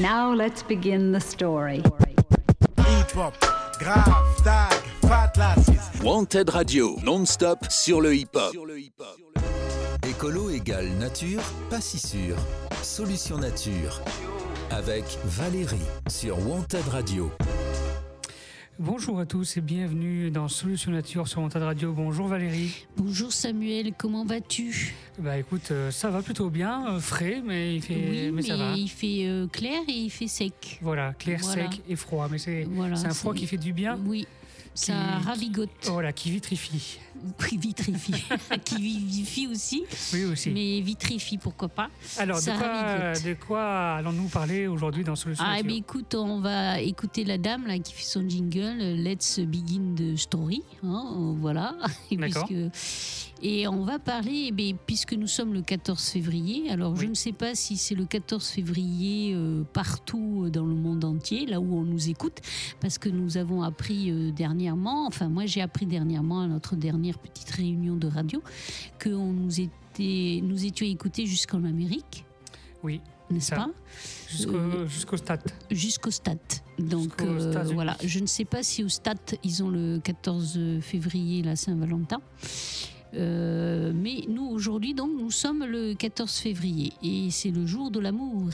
[0.00, 1.82] Now let's begin the story.
[6.02, 8.54] Wanted Radio, non-stop sur le hip-hop.
[10.08, 12.36] Écolo égale nature, pas si sûr.
[12.82, 14.00] Solution nature.
[14.70, 15.76] Avec Valérie
[16.08, 17.32] sur Wanted Radio.
[18.78, 21.92] Bonjour à tous et bienvenue dans Solution Nature sur Montade Radio.
[21.92, 22.86] Bonjour Valérie.
[22.96, 24.94] Bonjour Samuel, comment vas-tu?
[25.18, 28.56] Bah écoute, euh, ça va plutôt bien, euh, frais, mais il fait, Oui, mais ça
[28.56, 28.74] va.
[28.76, 30.78] il fait euh, clair et il fait sec.
[30.80, 31.68] Voilà, clair, Voilà.
[31.72, 33.98] sec et froid, mais c'est Voilà, un froid qui fait du bien.
[34.06, 34.28] Oui,
[34.78, 36.98] ça Qui- ravigote, Voilà, qui vitrifie.
[37.48, 38.12] qui vitrifie,
[38.64, 40.50] qui vivifie aussi, Oui aussi.
[40.50, 41.88] mais vitrifie pourquoi pas.
[42.16, 43.24] Alors de ça quoi, ravigote.
[43.24, 47.24] de quoi allons-nous parler aujourd'hui dans Solution Ah, eh Nature bien, écoute, on va écouter
[47.24, 50.62] la dame là qui fait son jingle, Let's Begin the Story.
[50.84, 51.74] hein, voilà.
[52.12, 52.46] D'accord.
[52.46, 57.06] puisque- et on va parler, eh bien, puisque nous sommes le 14 février, alors je
[57.06, 61.60] ne sais pas si c'est le 14 février euh, partout dans le monde entier, là
[61.60, 62.38] où on nous écoute,
[62.80, 67.18] parce que nous avons appris euh, dernièrement, enfin moi j'ai appris dernièrement à notre dernière
[67.18, 68.42] petite réunion de radio,
[68.98, 72.24] que on nous, était, nous étions écoutés jusqu'en Amérique,
[72.82, 73.68] Oui, n'est-ce pas?
[74.28, 75.42] Jusqu'au Euh, jusqu'au stade.
[75.70, 76.38] jusqu'au stade.
[76.78, 81.42] Donc euh, voilà, je ne sais pas si au stade ils ont le 14 février
[81.42, 82.20] la Saint-Valentin.
[83.14, 88.00] Euh, mais nous aujourd'hui donc nous sommes le 14 février et c'est le jour de
[88.00, 88.48] l'amour.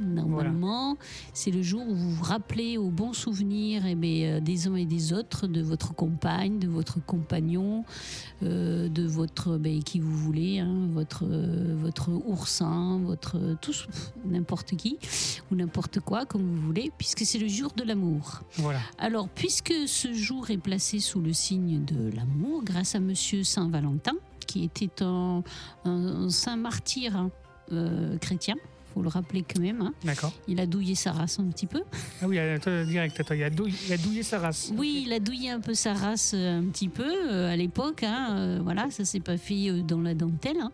[0.00, 0.96] Normalement,
[1.32, 4.76] c'est le jour où vous vous rappelez aux bons souvenirs eh bien, euh, des uns
[4.76, 7.84] et des autres, de votre compagne, de votre compagnon,
[8.42, 13.86] euh, de votre ben, qui vous voulez, hein, votre euh, votre oursin, votre tous
[14.24, 14.98] n'importe qui
[15.50, 18.42] ou n'importe quoi comme vous voulez, puisque c'est le jour de l'amour.
[18.54, 18.80] Voilà.
[18.98, 23.68] Alors, puisque ce jour est placé sous le signe de l'amour, grâce à Monsieur Saint
[23.68, 24.12] Valentin,
[24.46, 25.42] qui était un,
[25.84, 27.30] un- un saint martyr hein,
[27.72, 28.54] euh, chrétien,
[28.98, 29.80] faut le rappeler quand même.
[29.80, 29.94] hein.
[30.02, 30.32] D'accord.
[30.48, 31.82] Il a douillé sa race un petit peu.
[32.20, 34.72] Ah oui, attends, direct, attends, il a douillé, il a douillé sa race.
[34.76, 38.02] Oui, il a douillé un peu sa race euh, un petit peu euh, à l'époque.
[38.02, 40.56] hein, euh, voilà, ça s'est pas fait euh, dans la dentelle.
[40.60, 40.72] hein.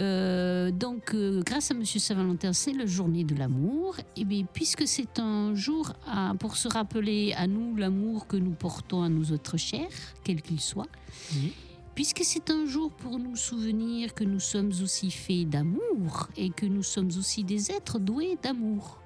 [0.00, 3.96] Euh, donc, euh, grâce à Monsieur Saint-Valentin, c'est la journée de l'amour.
[4.16, 8.50] Et bien, puisque c'est un jour à- pour se rappeler à nous l'amour que nous
[8.52, 9.86] portons à nos autres chers,
[10.24, 10.88] quel qu'il soit,
[11.34, 11.52] Oui.
[11.94, 16.66] Puisque c'est un jour pour nous souvenir que nous sommes aussi faits d'amour et que
[16.66, 19.00] nous sommes aussi des êtres doués d'amour.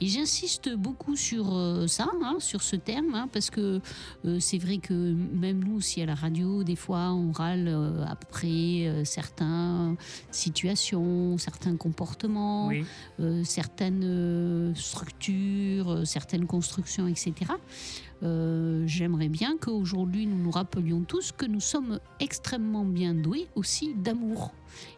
[0.00, 3.80] Et j'insiste beaucoup sur euh, ça, hein, sur ce terme, hein, parce que
[4.24, 8.04] euh, c'est vrai que même nous aussi à la radio, des fois, on râle euh,
[8.06, 9.96] après euh, certaines
[10.30, 12.84] situations, certains comportements, Oui.
[13.44, 17.32] certaines structures, certaines constructions, etc.
[18.22, 23.94] Euh, J'aimerais bien qu'aujourd'hui nous nous rappelions tous que nous sommes extrêmement bien doués aussi
[23.94, 24.52] d'amour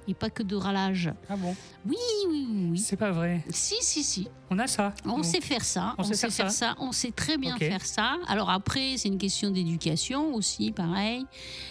[0.09, 1.13] et pas que de râlage.
[1.29, 1.55] Ah bon?
[1.87, 1.97] Oui,
[2.29, 2.79] oui, oui.
[2.79, 3.45] C'est pas vrai.
[3.51, 4.29] Si, si, si.
[4.51, 4.93] On a ça.
[5.05, 5.95] On Donc, sait faire ça.
[5.97, 6.69] on sait faire faire ça.
[6.71, 6.77] ça.
[6.81, 8.17] On sait très bien faire ça.
[8.27, 11.25] Alors après, c'est une question d'éducation aussi, pareil.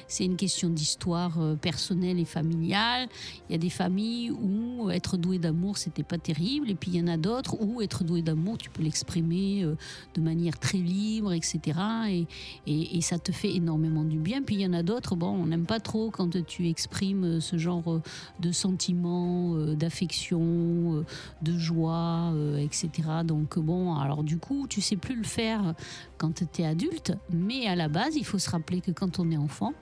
[0.08, 3.10] C'est une question d'histoire euh, personnelle et familiale.
[3.50, 6.70] Il y a des familles où être doué d'amour, c'était pas terrible.
[6.70, 9.76] Et puis il y en a d'autres où être doué d'amour, tu peux l'exprimer euh,
[10.16, 11.60] de manière très libre, etc.
[12.08, 12.28] Et,
[12.66, 14.42] et, et ça te fait énormément du bien.
[14.42, 17.40] Puis il y en a d'autres, bon, on n'aime pas trop quand tu exprimes euh,
[17.42, 18.02] ce genre euh,
[18.40, 21.06] de sentiments, euh, d'affection, euh,
[21.42, 22.90] de joie, etc.
[23.24, 25.74] Donc bon, alors du coup, tu sais plus le faire
[26.18, 29.32] quand tu es adulte, mais à la base, il faut se rappeler que quand on
[29.32, 29.74] est enfant,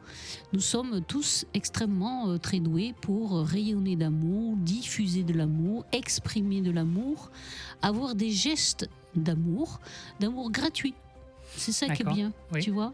[0.54, 7.32] nous sommes tous extrêmement très doués pour rayonner d'amour, diffuser de l'amour, exprimer de l'amour,
[7.82, 9.80] avoir des gestes d'amour,
[10.20, 10.94] d'amour gratuit.
[11.58, 12.62] C'est ça qui est bien, oui.
[12.62, 12.94] tu vois.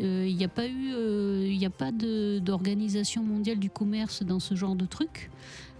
[0.00, 4.22] Euh, Il n'y a pas eu, euh, il n'y a pas d'organisation mondiale du commerce
[4.22, 5.30] dans ce genre de truc.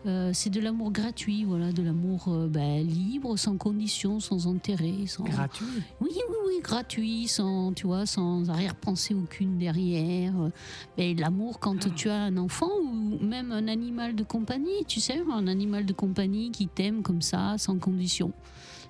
[0.04, 5.06] Euh, c'est de l'amour gratuit, voilà, de l'amour euh, ben, libre, sans condition, sans intérêt,
[5.06, 5.22] sans.
[5.22, 5.64] Gratuit.
[6.00, 10.32] Oui, oui, oui, gratuit, sans, tu vois, sans arrière-pensée aucune derrière.
[10.40, 10.50] Euh,
[10.96, 15.22] ben, l'amour quand tu as un enfant ou même un animal de compagnie, tu sais,
[15.32, 18.32] un animal de compagnie qui t'aime comme ça, sans condition,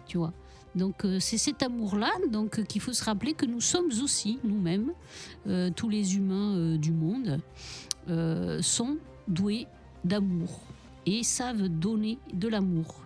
[0.06, 0.32] tu vois.
[0.74, 4.38] Donc euh, c'est cet amour-là donc euh, qu'il faut se rappeler que nous sommes aussi
[4.44, 4.92] nous-mêmes,
[5.46, 7.40] euh, tous les humains du monde,
[8.60, 8.96] sont
[9.28, 9.66] doués
[10.04, 10.60] d'amour
[11.06, 12.96] et savent donner de l'amour.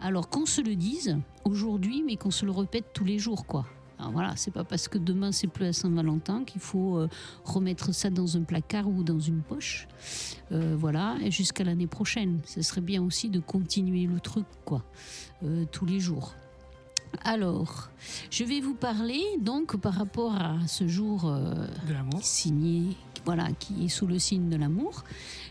[0.00, 3.66] Alors qu'on se le dise aujourd'hui, mais qu'on se le répète tous les jours, quoi.
[4.00, 7.06] Alors voilà, c'est pas parce que demain c'est plus à Saint-Valentin qu'il faut
[7.44, 9.86] remettre ça dans un placard ou dans une poche.
[10.50, 12.40] Voilà, jusqu'à l'année prochaine.
[12.44, 14.82] Ce serait bien aussi de continuer le truc, quoi,
[15.70, 16.34] tous les jours.
[17.20, 17.90] Alors,
[18.30, 21.66] je vais vous parler donc par rapport à ce jour euh,
[22.20, 25.04] signé, voilà, qui est sous le signe de l'amour.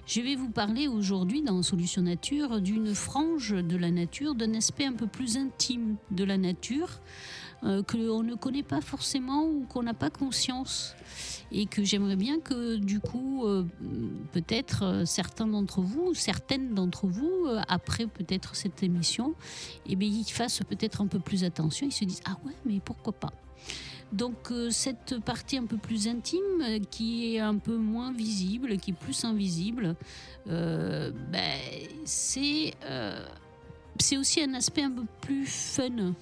[0.07, 4.85] Je vais vous parler aujourd'hui dans Solution Nature d'une frange de la nature, d'un aspect
[4.85, 6.99] un peu plus intime de la nature
[7.63, 10.95] euh, que l'on ne connaît pas forcément ou qu'on n'a pas conscience.
[11.51, 13.65] Et que j'aimerais bien que du coup euh,
[14.31, 19.35] peut-être euh, certains d'entre vous, certaines d'entre vous, après peut-être cette émission,
[19.85, 22.79] eh bien, ils fassent peut-être un peu plus attention, ils se disent ah ouais mais
[22.83, 23.31] pourquoi pas?
[24.11, 28.93] Donc cette partie un peu plus intime, qui est un peu moins visible, qui est
[28.93, 29.95] plus invisible,
[30.49, 31.57] euh, ben,
[32.03, 32.73] c'est
[34.17, 36.13] aussi un aspect un peu plus fun,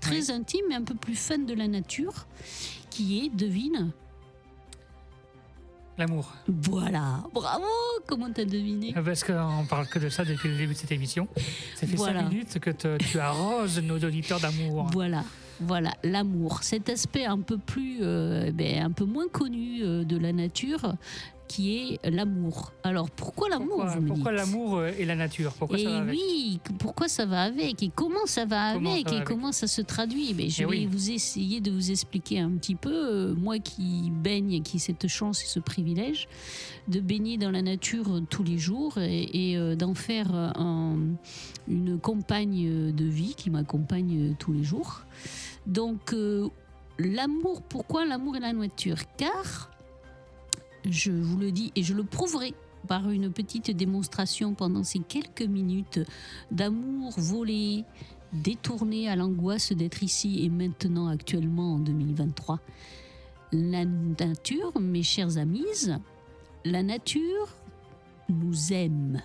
[0.00, 2.26] très intime mais un peu plus fun de la nature,
[2.90, 3.90] qui est, devine,
[5.98, 6.32] L'amour.
[6.48, 7.64] voilà, bravo,
[8.06, 11.28] comment t'as deviné Parce qu'on parle que de ça depuis le début de cette émission.
[11.76, 12.20] Ça fait Voilà.
[12.22, 14.86] 5 minutes que te- tu arroses nos auditeurs d'amour.
[14.94, 15.24] Voilà,
[15.60, 20.16] voilà, l'amour, cet aspect un peu plus, euh, ben, un peu moins connu euh, de
[20.16, 20.94] la nature,
[21.50, 22.72] qui est l'amour.
[22.84, 25.52] Alors pourquoi l'amour Pourquoi, l'amour euh, et la nature?
[25.52, 26.14] Pourquoi et ça va avec?
[26.16, 27.82] oui, pourquoi ça va avec?
[27.82, 29.02] Et comment ça va Comment avec?
[29.08, 29.28] ça va et avec?
[29.28, 30.32] comment ça se traduit?
[30.34, 30.86] Mais je Eh vais oui.
[30.86, 35.08] vous essayer de vous expliquer un petit peu, euh, moi qui baigne, qui ai cette
[35.08, 36.28] chance et ce privilège
[36.86, 40.98] de baigner dans la nature euh, tous les jours et, et, d'en faire un-
[41.66, 45.02] une compagne de vie qui m'accompagne tous les jours.
[45.66, 46.48] Donc euh,
[46.98, 49.69] l'amour, pourquoi l'amour et la nature Car
[50.88, 52.54] je vous le dis et je le prouverai
[52.88, 56.00] par une petite démonstration pendant ces quelques minutes
[56.50, 57.84] d'amour volé,
[58.32, 62.60] détourné à l'angoisse d'être ici et maintenant actuellement en 2023.
[63.52, 65.90] La nature, mes chers amis,
[66.64, 67.48] la nature
[68.28, 69.20] nous aime.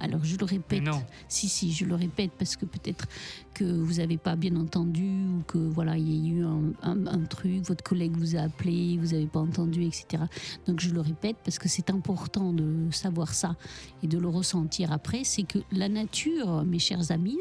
[0.00, 0.82] Alors je le répète.
[0.82, 1.02] Mais non.
[1.28, 3.06] Si, si, je le répète parce que peut-être
[3.54, 7.06] que vous n'avez pas bien entendu ou que voilà, il y a eu un, un-
[7.06, 10.22] un truc, votre collègue vous a appelé, vous n'avez pas entendu, etc.
[10.66, 13.56] Donc je le répète parce que c'est important de savoir ça
[14.02, 15.24] et de le ressentir après.
[15.24, 17.38] C'est que la nature, mes chers amis,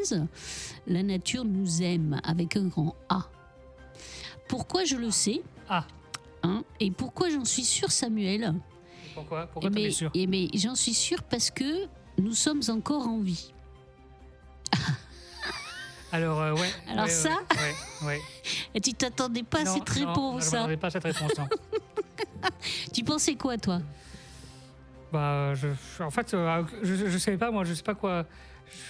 [0.87, 3.27] la nature nous aime avec un grand A.
[4.47, 5.85] Pourquoi je le sais Ah.
[6.43, 8.53] hein, Et pourquoi j'en suis sûre, Samuel?
[9.13, 9.47] Pourquoi?
[9.47, 11.85] Pourquoi eh sûr eh ben, j'en suis sûre parce que
[12.17, 13.53] nous sommes encore en vie.
[16.11, 16.69] Alors, euh, ouais.
[16.89, 18.21] Alors ouais, ça ouais, ouais.
[18.73, 21.37] Et tu t'attendais pas à cette non, réponse, Je m'attendais pas à cette réponse.
[21.37, 21.47] non.
[22.93, 23.79] Tu pensais quoi, toi?
[25.11, 25.67] Bah, je,
[25.97, 28.25] je- en fait, euh, je, je sais pas, moi, je sais pas quoi.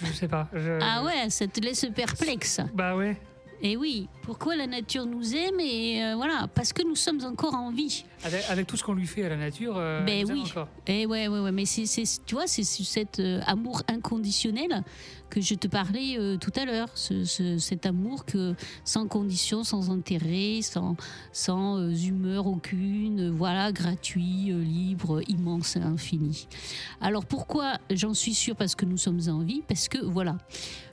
[0.02, 0.48] Je sais pas.
[0.52, 2.60] je- Ah ouais, ça te laisse perplexe.
[2.72, 3.16] Bah ouais.
[3.60, 7.54] Et oui, pourquoi la nature nous aime Et euh, voilà, parce que nous sommes encore
[7.54, 8.04] en vie.
[8.22, 10.42] Avec, avec tout ce qu'on lui fait à la nature, euh, Ben nous oui.
[10.48, 10.68] encore.
[10.86, 14.84] Et ouais, ouais, ouais, mais c'est, c'est- tu vois, c'est cet euh, amour inconditionnel
[15.28, 16.88] que je te parlais euh, tout à l'heure.
[16.94, 20.96] Ce- ce- cet amour que sans condition, sans intérêt, sans,
[21.32, 26.46] sans humeur aucune, voilà, gratuit, libre, immense et infini.
[27.00, 28.54] Alors pourquoi j'en suis sûre?
[28.54, 30.36] Parce que nous sommes en vie, parce que voilà.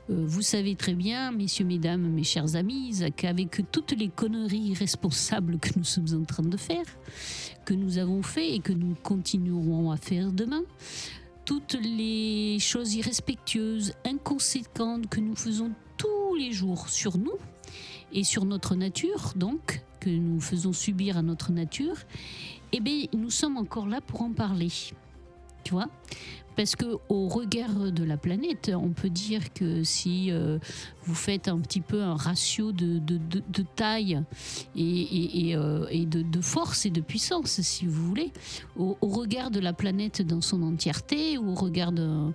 [0.10, 5.58] Euh, vous savez très bien, messieurs, mesdames, mes chers amis, qu'avec toutes les conneries irresponsables
[5.58, 6.86] que nous sommes en train de faire,
[7.66, 10.62] que nous avons fait et que nous continuerons à faire demain,
[11.46, 17.38] toutes les choses irrespectueuses, inconséquentes que nous faisons tous les jours sur nous
[18.14, 21.98] et sur notre nature, donc, que nous faisons subir à notre nature,
[22.72, 24.70] eh bien, nous sommes encore là pour en parler.
[25.64, 25.90] Tu vois?
[26.56, 30.58] Parce que au regard de la planète, on peut dire que si euh,
[31.06, 34.22] vous faites un petit peu un ratio de, de- de- de taille
[34.76, 38.32] et, et- et, euh, et de, force et de puissance, si vous voulez,
[38.78, 42.32] au, au regard de la planète dans son entièreté, ou au regard de,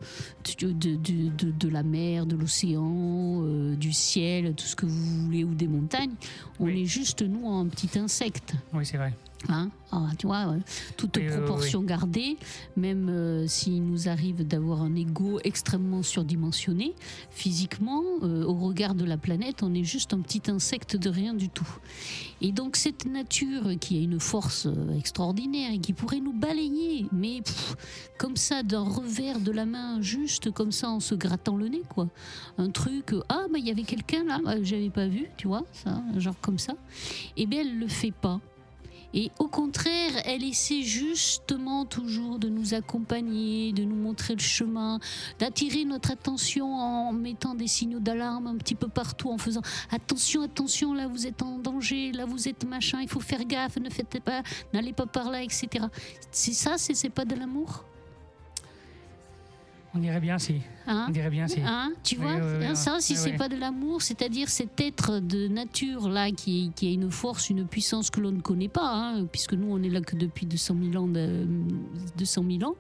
[1.71, 6.15] la mer, de l'océan, euh, du ciel, tout ce que vous voulez, ou des montagnes,
[6.59, 6.83] on Oui.
[6.83, 8.55] est juste nous un petit insecte.
[8.73, 9.15] Oui, c'est vrai.
[9.49, 10.59] Hein Ah, tu vois, euh,
[10.97, 12.37] toute Oui, oui, oui, proportion gardée,
[12.77, 16.95] même euh, s'il nous arrive d'avoir un ego extrêmement surdimensionné,
[17.31, 21.33] physiquement, euh, au regard de la planète, on est juste un petit insecte de rien
[21.33, 21.69] du tout.
[22.43, 27.07] Et donc cette nature qui a une force euh, extraordinaire et qui pourrait nous balayer,
[27.11, 27.77] mais pff,
[28.19, 31.83] comme ça d'un revers de la main, juste comme ça en se grattant le nez,
[31.89, 32.09] quoi.
[32.59, 35.65] Un truc, ah, bah il y avait quelqu'un là, bah, j'avais pas vu, tu vois,
[35.73, 36.75] ça, genre comme ça.
[37.39, 38.41] Eh bien, elle le fait pas.
[39.13, 45.01] Et au contraire, elle essaie justement toujours de nous accompagner, de nous montrer le chemin,
[45.39, 50.43] d'attirer notre attention en mettant des signaux d'alarme un petit peu partout, en faisant attention,
[50.43, 53.91] attention, là vous êtes en danger, là vous êtes machin, il faut faire gaffe, ne
[53.91, 55.87] faites pas, n'allez pas par là, etc.
[56.31, 57.85] C'est ça, c'est pas de l'amour?
[59.93, 60.61] On irait bien si.
[60.93, 61.63] Hein On dirait bien, c'est.
[61.63, 64.49] Hein, tu Oui, vois, oui, oui, hein, ça, si Oui, c'est pas de l'amour, c'est-à-dire
[64.49, 68.41] cet être de nature là qui, qui a une force, une puissance que l'on ne
[68.41, 71.47] connaît pas, hein, puisque nous on est là que depuis 200 000 ans, de,
[72.19, 72.75] 200 000 ans,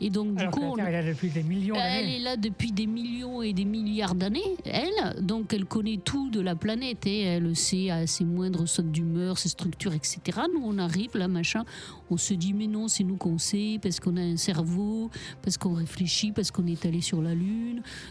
[0.00, 2.08] et donc du Alors coup que la on- Terre est là depuis des millions elle
[2.08, 6.40] est là depuis des millions et des milliards d'années, elle, donc elle connaît tout de
[6.40, 10.20] la planète, et elle sait à ses moindres sautes d'humeur, ses structures, etc.
[10.54, 11.64] Nous on arrive là, machin,
[12.10, 15.10] on se dit mais non, c'est nous qu'on sait, parce qu'on a un cerveau,
[15.42, 17.47] parce qu'on réfléchit, parce qu'on est allé sur la Lune,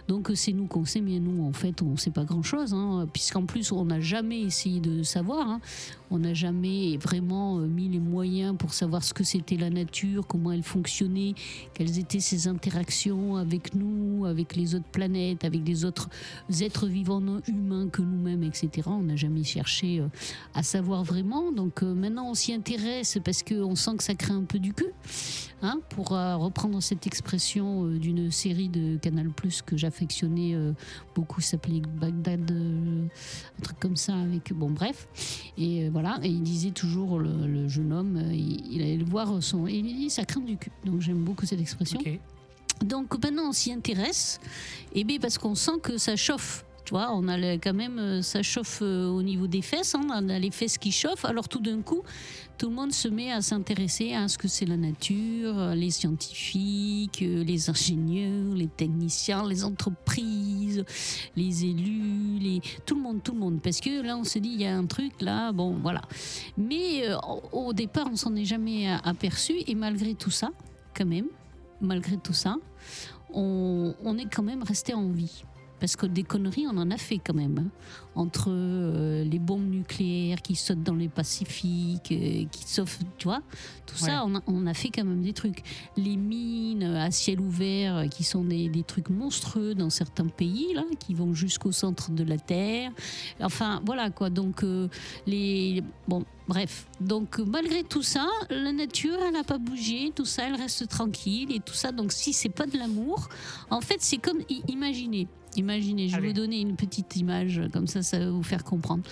[0.08, 2.74] donc euh, c'est nous qu'on sait, mais nous en fait on ne sait pas grand-chose,
[2.74, 5.62] hein, puisqu'en plus on n'a jamais essayé de savoir, hein.
[6.12, 10.26] on n'a jamais vraiment euh, mis les moyens pour savoir ce que c'était la nature,
[10.28, 11.34] comment elle fonctionnait,
[11.74, 16.10] quelles étaient ses interactions avec nous, avec les autres planètes, avec les autres
[16.62, 18.88] êtres vivants non humains que nous-mêmes, etc.
[18.88, 20.08] On n'a jamais cherché euh,
[20.54, 21.52] à savoir vraiment.
[21.52, 24.94] Donc maintenant, on s'y intéresse parce qu'on sent que ça crée un peu du cul.
[25.64, 30.74] Hein, pour euh, reprendre cette expression euh, d'une série de Canal Plus que j'affectionnais euh,
[31.16, 34.16] beaucoup, s'appelait Bagdad, un truc comme ça.
[34.16, 35.08] Avec bon, bref.
[35.58, 36.20] Et voilà.
[36.22, 39.84] Et il disait toujours le, le jeune homme, il, il allait le voir son, il
[39.84, 40.72] dit ça craint du cul.
[40.86, 42.00] Donc j'aime beaucoup cette expression.
[42.86, 44.40] Donc maintenant on s'y intéresse,
[44.94, 46.66] et bien parce qu'on sent que ça chauffe.
[46.86, 50.40] Tu vois, on a quand même, ça chauffe au niveau des fesses, hein, on a
[50.40, 51.26] les fesses qui chauffent.
[51.26, 52.02] Alors tout d'un coup,
[52.58, 55.92] tout le monde se met à s'intéresser à ce que c'est la nature, euh, les
[55.92, 60.84] scientifiques, euh, les ingénieurs, les techniciens, les entreprises,
[61.36, 63.62] les élus, tout le monde, tout le monde.
[63.62, 66.02] Parce que là, on se dit, il y a un truc là, bon, voilà.
[66.58, 67.18] Mais euh,
[67.52, 70.50] au départ, on s'en est jamais aperçu, et malgré tout ça,
[70.96, 71.28] quand même,
[71.80, 72.56] malgré tout ça,
[73.34, 75.44] on est quand même resté en vie.
[75.80, 77.58] Parce que des conneries, on en a fait quand même.
[77.60, 77.70] hein.
[78.16, 83.42] Entre euh, les bombes nucléaires qui sautent dans les Pacifiques, euh, qui sauf, tu vois,
[83.86, 85.62] tout ça, on a, on a fait quand même des trucs.
[85.96, 90.74] Les mines à ciel ouvert, euh, qui sont des, des trucs monstrueux dans certains pays,
[90.74, 92.92] là, qui vont jusqu'au centre de la Terre.
[93.40, 94.32] Enfin, voilà quoi.
[94.32, 94.88] Donc, euh,
[95.28, 95.84] les.
[96.08, 96.88] Bon, bref.
[97.00, 100.12] Donc, euh, malgré tout ça, la nature, elle n'a pas bougé.
[100.16, 101.92] Tout ça, elle reste tranquille et tout ça.
[101.92, 103.30] Donc, si c'est pas de l'amour,
[103.70, 104.40] en fait, c'est comme.
[104.50, 104.64] i-
[105.58, 106.08] Imaginez.
[106.08, 109.04] Je vais vous donner une petite image, comme ça, ça va vous faire comprendre.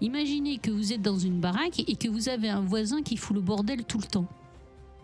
[0.00, 3.34] Imaginez que vous êtes dans une baraque et que vous avez un voisin qui fout
[3.36, 4.26] le bordel tout le temps.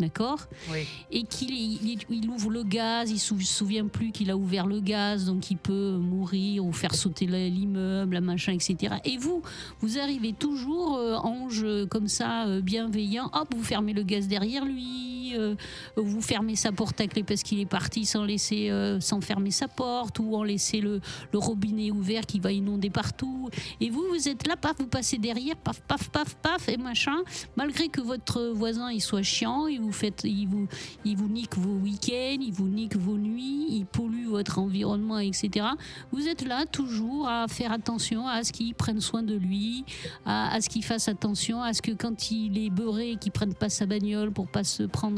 [0.01, 0.39] D'accord?
[0.71, 0.87] Oui.
[1.11, 4.65] et qu'il il, il ouvre le gaz, il se sou- souvient plus qu'il a ouvert
[4.69, 8.95] le gaz, donc il peut mourir ou faire sauter l'immeuble, la machin, etc.
[9.05, 9.43] Et vous,
[9.81, 14.29] vous arrivez toujours, euh, ange euh, comme ça, euh, bienveillant, hop, vous fermez le gaz
[14.29, 15.55] derrière lui, euh,
[15.97, 19.51] vous fermez sa porte à clé parce qu'il est parti sans laisser, euh, sans fermer
[19.51, 21.01] sa porte, ou en laisser le,
[21.35, 23.49] robinet ouvert qui va inonder partout.
[23.81, 27.17] Et vous, vous êtes là, paf, vous passez derrière, paf, paf, paf, paf, et machin.
[27.57, 30.67] Malgré que votre voisin il soit chiant, il vous fait, il vous,
[31.05, 35.67] il vous nique vos week-ends, il vous nique vos nuits, il pollue votre environnement, etc.
[36.13, 39.85] Vous êtes là toujours à faire attention à ce qu'il prenne soin de lui,
[40.25, 43.55] à, à ce qu'il fasse attention, à ce que quand il est beurré, qu'il prenne
[43.55, 45.18] pas sa bagnole pour pas se prendre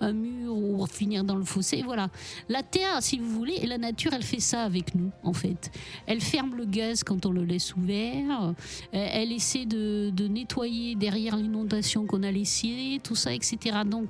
[0.00, 1.82] un mur ou finir dans le fossé.
[1.84, 2.08] Voilà.
[2.48, 5.70] La terre, si vous voulez, et la nature, elle fait ça avec nous, en fait.
[6.06, 8.54] Elle ferme le gaz quand on le laisse ouvert.
[8.94, 13.78] Euh, Elle essaie de, de nettoyer derrière l'inondation qu'on a laissée, tout ça, etc.
[13.86, 14.08] Donc,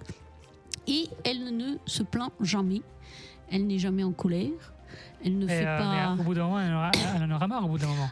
[0.86, 2.82] et elle ne se plaint jamais.
[3.50, 4.72] Elle n'est jamais en colère.
[5.24, 6.14] Elle ne fait euh, pas.
[6.14, 7.88] mais au bout d'un moment, elle en, aura, elle en aura marre au bout d'un
[7.88, 8.08] moment.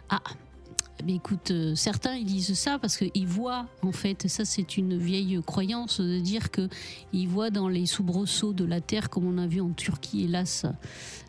[1.04, 4.96] Mais écoute, euh, certains ils disent ça parce qu'ils voient, en fait, ça c'est une
[4.96, 6.68] vieille croyance de dire que
[7.12, 10.66] ils voient dans les soubresauts de la terre, comme on a vu en Turquie, hélas,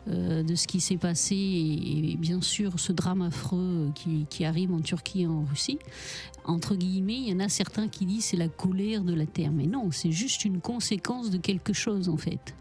[0.08, 4.72] euh, de ce qui s'est passé et, bien sûr ce drame affreux qui, qui arrive
[4.72, 5.78] en Turquie et en Russie.
[6.44, 9.50] Entre guillemets, il y en a certains qui disent c'est la colère de la terre,
[9.50, 12.54] mais non, c'est juste une conséquence de quelque chose en fait.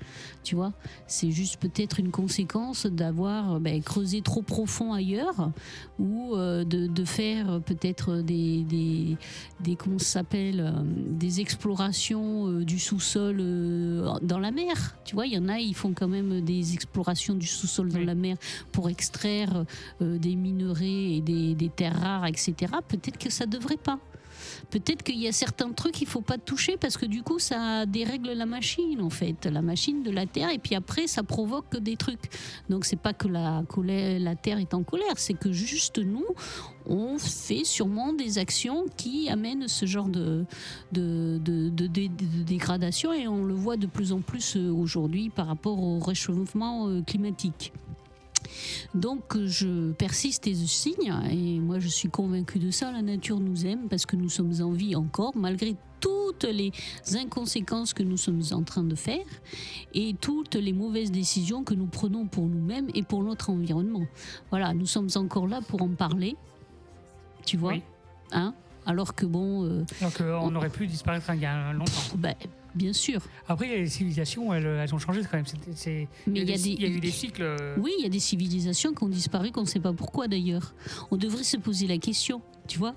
[0.45, 0.73] Tu vois,
[1.07, 5.49] c'est juste peut-être une conséquence d'avoir ben, creusé trop profond ailleurs
[5.97, 9.17] ou euh, de, de faire peut-être des, des,
[9.61, 14.95] des comment s'appelle euh, des explorations euh, du sous-sol euh, dans la mer.
[15.03, 17.97] Tu vois, il y en a, ils font quand même des explorations du sous-sol dans
[17.99, 18.05] Oui.
[18.05, 18.37] la mer
[18.71, 19.65] pour extraire
[19.99, 22.53] des minerais et des, des terres rares, etc.
[22.87, 23.97] Peut-être que ça devrait pas.
[24.69, 27.85] Peut-être qu'il y a certains trucs qu'il faut pas toucher parce que du coup ça
[27.85, 31.77] dérègle la machine en fait, la machine de la terre et puis après ça provoque
[31.77, 32.29] des trucs.
[32.69, 36.25] Donc c'est pas que la colère, la terre est en colère, c'est que juste nous
[36.87, 40.45] on fait sûrement des actions qui amènent ce genre de
[40.91, 41.39] de,
[42.43, 46.87] dégradation et on le voit de plus en plus euh, aujourd'hui par rapport au réchauffement
[46.87, 47.73] euh, climatique.
[48.93, 53.39] Donc je persiste et je signe, et moi je suis convaincue de ça, la nature
[53.39, 56.71] nous aime parce que nous sommes en vie encore, malgré toutes les
[57.15, 59.25] inconséquences que nous sommes en train de faire
[59.93, 64.05] et toutes les mauvaises décisions que nous prenons pour nous-mêmes et pour notre environnement.
[64.51, 66.35] Voilà, nous sommes encore là pour en parler.
[67.45, 67.73] Tu vois?
[67.73, 67.81] Oui.
[68.33, 68.53] hein?
[68.85, 71.91] Alors que bon, euh, Donc euh, on aurait pu disparaître il y a longtemps.
[72.17, 72.33] bah,
[72.75, 73.21] bien sûr.
[73.47, 75.45] Après, les civilisations, elles, elles ont changé quand même.
[75.55, 77.41] Mais il, y a il y a des- des- il y a eu des cycles.
[77.43, 80.27] euh, Oui, il y a des civilisations qui ont disparu, qu'on ne sait pas pourquoi
[80.27, 80.73] d'ailleurs.
[81.11, 82.95] On devrait se poser la question, tu vois.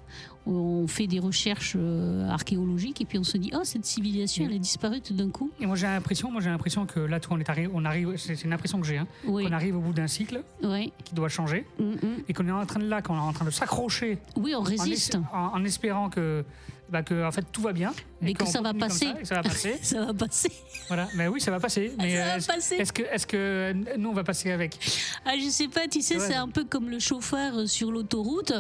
[0.51, 4.55] On fait des recherches euh, archéologiques et puis on se dit, oh, cette civilisation, elle
[4.55, 5.51] a disparu tout d'un coup.
[5.61, 8.43] Et moi j'ai l'impression, moi j'ai l'impression que là, on est arrivé, on arrive, c'est
[8.45, 11.29] une impression que j'ai, hein, Oui, qu'on arrive au bout d'un cycle oui, qui doit
[11.29, 11.99] changer Mm, mm.
[12.29, 14.63] et qu'on est en train de là, qu'on est en train de s'accrocher oui, on
[14.63, 15.19] résiste.
[15.35, 16.45] en espérant que,
[16.91, 19.09] bah, que en fait tout va bien, Mais et que ça va passer.
[19.25, 19.79] ça, va passer.
[19.83, 20.51] Ça va passer.
[20.89, 21.93] voilà, mais oui, ça va passer.
[21.99, 22.75] Mais Ça va euh, est-ce- passer.
[22.77, 24.79] est-ce que, est-ce que nous on va passer avec?
[25.25, 28.53] Ah, je sais pas, tu sais, c'est un peu comme le chauffeur euh, sur l'autoroute.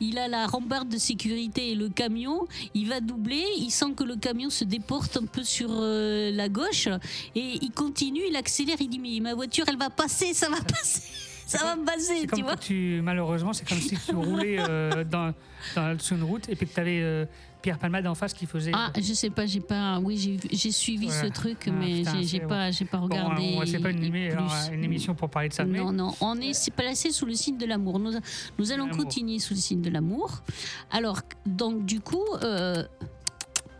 [0.00, 2.46] Il a la rambarde de sécurité et le camion.
[2.74, 3.44] Il va doubler.
[3.58, 6.88] Il sent que le camion se déporte un peu sur euh, la gauche.
[7.34, 8.76] Et il continue, il accélère.
[8.80, 11.02] Il dit Mais ma voiture, elle va passer, ça va passer.
[11.46, 12.56] Ça va passer, C'est tu vois.
[12.56, 15.32] tu, malheureusement, c'est comme si tu roulais euh, dans,
[15.74, 17.28] dans- sur une route et puis que tu avais
[17.62, 18.72] Pierre Palmade en face qui faisait.
[18.74, 19.98] Ah, je sais pas, j'ai pas.
[20.00, 21.22] Oui, j'ai suivi Voilà.
[21.22, 23.56] ce truc, Ah, mais j'ai- pas, j'ai pas Bon, regardé.
[23.60, 24.32] on- c'est pas une, émi- plus.
[24.38, 27.34] alors, une émission pour parler de ça, mais Non, non, on est placé sous le
[27.34, 27.98] signe de l'amour.
[28.00, 28.12] Nous,
[28.58, 30.42] nous allons continuer sous le signe de l'amour.
[30.90, 32.84] Alors, donc, du coup, euh,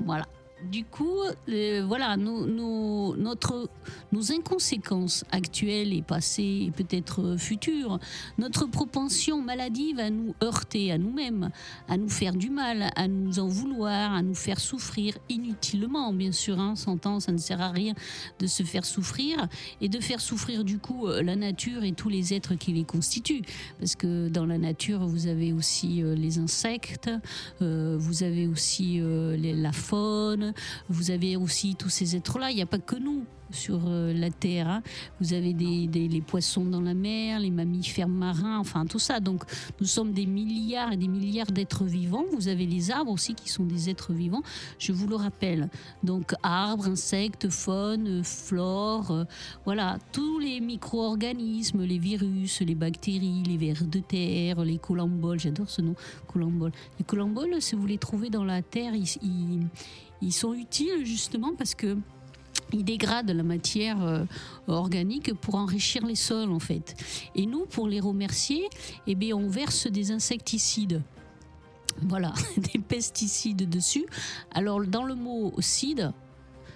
[0.04, 0.24] voilà.
[0.70, 2.46] Du coup, euh, voilà, nos,
[3.16, 3.68] notre,
[4.12, 7.98] nos inconséquences actuelles et passées et peut-être euh, futures,
[8.38, 11.50] notre propension maladive à nous heurter à nous-mêmes,
[11.88, 16.32] à nous faire du mal, à nous en vouloir, à nous faire souffrir inutilement, bien
[16.32, 17.94] sûr, hein, s'entend, ça ne sert à rien
[18.38, 19.46] de se faire souffrir
[19.80, 22.84] et de faire souffrir du coup euh, la nature et tous les êtres qui les
[22.84, 23.42] constituent.
[23.78, 27.10] Parce que dans la nature, vous avez aussi les insectes,
[27.60, 30.54] vous avez aussi la faune,
[30.88, 32.50] vous avez aussi tous ces êtres-là.
[32.50, 34.66] Il n'y a pas que nous sur euh, la terre.
[34.68, 34.82] hein.
[35.20, 39.20] Vous avez les poissons dans la mer, les mammifères marins, enfin tout ça.
[39.20, 39.44] Donc
[39.80, 42.24] nous sommes des milliards et des milliards d'êtres vivants.
[42.32, 44.42] Vous avez les arbres aussi qui sont des êtres vivants.
[44.80, 45.68] Je vous le rappelle.
[46.02, 49.24] Donc arbres, insectes, faune, flore, euh,
[49.64, 55.70] voilà, tous les micro-organismes, les virus, les bactéries, les vers de terre, les colamboles, j'adore
[55.70, 55.94] ce nom,
[56.26, 56.72] colamboles.
[56.98, 59.68] Les colamboles, si vous les trouvez dans la terre, ils-
[60.22, 61.96] ils sont utiles justement parce que
[62.72, 64.24] ils dégradent la matière euh,
[64.66, 66.96] organique pour enrichir les sols en fait.
[67.34, 68.68] Et nous, pour les remercier,
[69.06, 71.02] eh bien, on verse des insecticides.
[72.02, 74.06] Voilà, des pesticides dessus.
[74.52, 76.12] Alors dans le mot cide,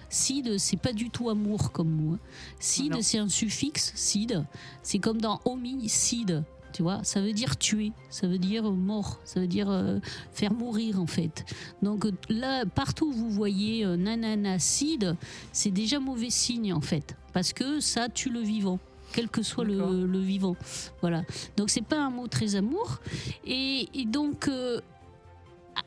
[0.09, 2.13] cide, c'est pas du tout amour comme mot.
[2.13, 2.19] hein.
[2.59, 4.45] Cide, c'est un suffixe, cide.
[4.83, 6.43] C'est comme dans homicide.
[6.73, 9.99] Tu vois, ça veut dire tuer, ça veut dire mort, ça veut dire euh,
[10.31, 11.45] faire mourir en fait.
[11.81, 15.15] Donc là, partout où vous voyez euh, nananacide,
[15.51, 18.79] c'est déjà mauvais signe en fait, parce que ça tue le vivant
[19.13, 20.55] quel que soit le, le vivant.
[21.01, 21.23] Voilà.
[21.57, 22.99] Donc c'est pas un mot très amour.
[23.45, 24.79] Et, et donc euh,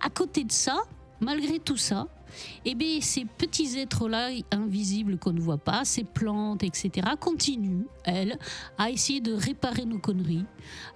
[0.00, 0.76] à côté de ça,
[1.20, 2.06] malgré tout ça,
[2.64, 8.38] eh bien, ces petits êtres-là, invisibles qu'on ne voit pas, ces plantes, etc., continuent, elles,
[8.78, 10.44] à essayer de réparer nos conneries,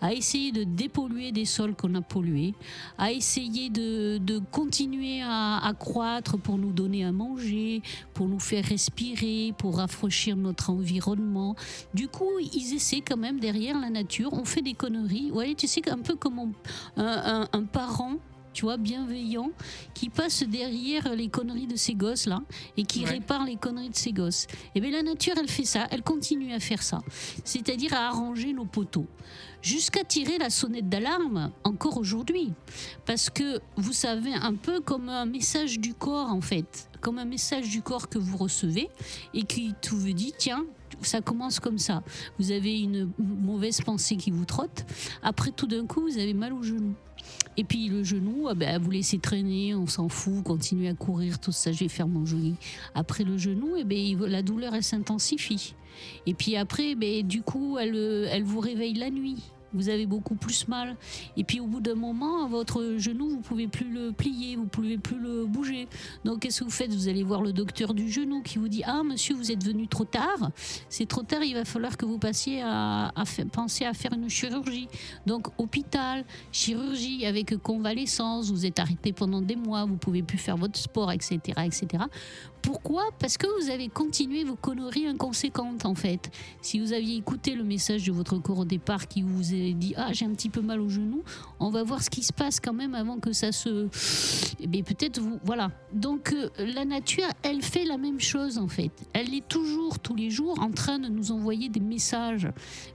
[0.00, 2.54] à essayer de dépolluer des sols qu'on a pollués,
[2.96, 7.82] à essayer de, continuer à, croître pour nous donner à manger,
[8.14, 11.56] pour nous faire respirer, pour rafraîchir notre environnement.
[11.94, 14.32] Du coup, ils essaient quand même derrière la nature.
[14.32, 15.30] On fait des conneries.
[15.30, 16.52] Ouais, tu sais, un peu comme
[16.96, 18.16] un parent.
[18.59, 19.53] Tu vois, bienveillant,
[19.94, 22.40] qui passe derrière les conneries de ses gosses là
[22.77, 23.11] et qui Ouais.
[23.11, 24.49] répare les conneries de ses gosses.
[24.75, 27.01] Et bien la nature, elle fait ça, elle continue à faire ça,
[27.44, 29.07] c'est-à-dire à arranger nos poteaux,
[29.62, 32.53] jusqu'à tirer la sonnette d'alarme encore aujourd'hui,
[33.07, 37.27] parce que vous savez un peu comme un message du corps en fait, comme un
[37.27, 38.88] message du corps que vous recevez
[39.35, 40.64] et qui tout vous dit tiens.
[41.03, 42.03] Ça commence comme ça.
[42.40, 44.85] Vous avez une mauvaise pensée qui vous trotte.
[45.23, 46.92] Après, tout d'un coup, vous avez mal au genou.
[47.59, 51.40] Et puis le genou, ah ben, vous laissez traîner, on s'en fout, continuez à courir,
[51.40, 52.55] tout ça, je vais faire mon jogging.
[52.94, 55.75] Après le genou, eh ben, la douleur, elle s'intensifie.
[56.25, 59.42] Et puis après, ben, du coup, elle, elle vous réveille la nuit.
[59.74, 60.96] Vous avez beaucoup plus mal.
[61.37, 64.98] Et puis au bout d'un moment, votre genou, vous pouvez plus le plier, vous pouvez
[64.98, 65.88] plus le bouger.
[66.24, 66.92] Donc qu'est-ce que vous faites?
[66.92, 69.87] Vous allez voir le docteur du genou qui vous dit Ah, monsieur, vous êtes venu
[69.88, 70.50] trop tard.
[70.88, 74.12] C'est trop tard, il va falloir que vous passiez à, à fa- penser à faire
[74.14, 74.88] une chirurgie.
[75.26, 80.57] Donc hôpital, chirurgie avec convalescence, vous êtes arrêté pendant des mois, vous pouvez plus faire
[80.57, 82.04] votre sport, etc., etc.
[82.68, 83.04] Pourquoi?
[83.18, 86.31] Parce que vous avez continué vos conneries inconséquentes en fait.
[86.61, 89.94] Si vous aviez écouté le message de votre corps au départ qui vous a dit
[89.96, 91.22] ah j'ai un petit peu mal au genou,
[91.61, 93.88] on va voir ce qui se passe quand même avant que ça se.
[94.61, 95.70] Eh bien peut-être vous voilà.
[95.94, 98.90] Donc euh, la nature elle fait la même chose en fait.
[99.14, 102.48] Elle est toujours tous les jours en train de nous envoyer des messages,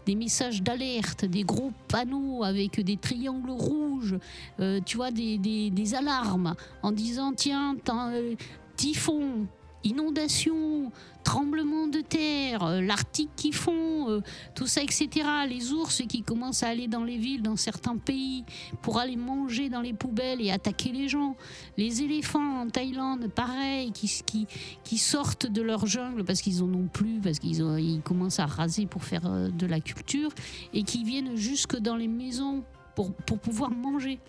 [0.05, 4.17] des messages d'alerte, des gros panneaux avec des triangles rouges,
[4.59, 8.35] euh, tu vois des, des- des alarmes en disant tiens euh,
[8.75, 9.47] typhon,
[9.83, 10.91] inondation,
[11.23, 14.21] tremblement de terre, euh, l'Arctique qui fond, euh,
[14.55, 15.09] tout ça, etc.
[15.47, 18.43] Les ours qui commencent à aller dans les villes, dans certains pays,
[18.81, 21.35] pour aller manger dans les poubelles et attaquer les gens.
[21.77, 27.19] Les éléphants en Thaïlande, pareil, qui, sortent de leur jungle parce qu'ils en ont plus,
[27.19, 30.31] parce qu'ils commencent à raser pour faire euh, de la culture,
[30.73, 32.63] et qui viennent jusque dans les maisons.
[32.95, 34.19] Pour, pouvoir manger.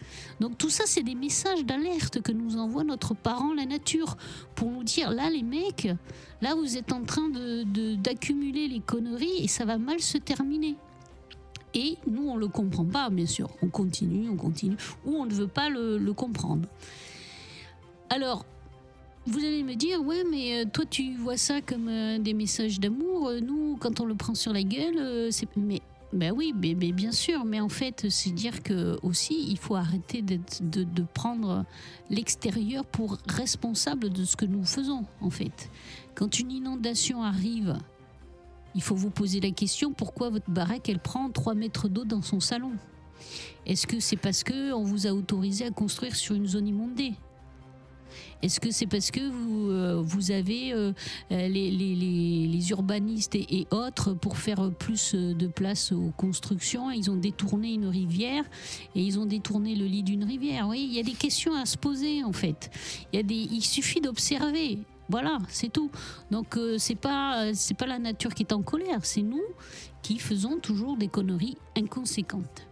[0.40, 4.16] Donc tout ça, c'est des messages d'alerte que nous envoie notre parent, la nature,
[4.54, 5.88] pour nous dire, là les mecs,
[6.40, 10.16] là vous êtes en train de- de- d'accumuler les conneries et ça va mal se
[10.16, 10.76] terminer.
[11.74, 13.50] Et nous, on ne le comprend pas, bien sûr.
[13.60, 16.68] On continue, on continue, ou on ne veut pas le, comprendre.
[18.10, 18.46] Alors,
[19.26, 22.78] vous allez me dire, ouais, mais euh, toi, tu vois ça comme euh, des messages
[22.78, 23.28] d'amour.
[23.28, 25.48] Euh, Nous, quand on le prend sur la gueule, c'est.
[25.56, 25.82] Mais.
[26.14, 31.02] Ben oui, bien sûr, mais en fait, c'est dire que aussi, il faut arrêter de
[31.12, 31.64] prendre
[32.08, 35.68] l'extérieur pour responsable de ce que nous faisons, en fait.
[36.14, 37.76] Quand une inondation arrive,
[38.76, 42.22] il faut vous poser la question pourquoi votre baraque, elle prend 3 mètres d'eau dans
[42.22, 42.74] son salon?
[43.66, 47.14] Est-ce que c'est parce que on vous a autorisé à construire sur une zone inondée?
[48.42, 50.92] Est-ce que c'est parce que vous, euh, avez euh,
[51.30, 57.72] les, urbanistes et, autres pour faire plus euh, de place aux constructions Ils ont détourné
[57.72, 58.44] une rivière
[58.94, 60.68] et ils ont détourné le lit d'une rivière.
[60.74, 62.70] Il y a des questions à se poser en fait.
[63.12, 64.78] Il, suffit d'observer.
[65.08, 65.90] Voilà, c'est tout.
[66.30, 66.98] Donc euh, c'est
[67.54, 69.42] c'est pas la nature qui est en colère, c'est nous
[70.02, 72.66] qui faisons toujours des conneries inconséquentes.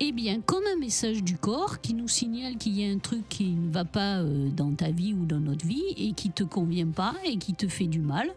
[0.00, 3.28] Eh bien, comme un message du corps qui nous signale qu'il y a un truc
[3.28, 6.42] qui ne va pas euh, dans ta vie ou dans notre vie et qui te
[6.42, 8.34] convient pas et qui te fait du mal,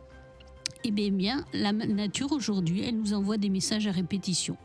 [0.84, 4.56] eh bien, bien, la nature aujourd'hui, elle nous envoie des messages à répétition.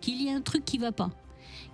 [0.00, 1.10] Qu'il y a un truc qui va pas,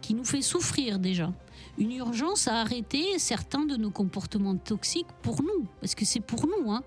[0.03, 1.33] qui nous fait souffrir déjà.
[1.79, 6.47] Une urgence à arrêter certains de nos comportements toxiques pour nous, parce que c'est pour
[6.47, 6.83] nous, hein.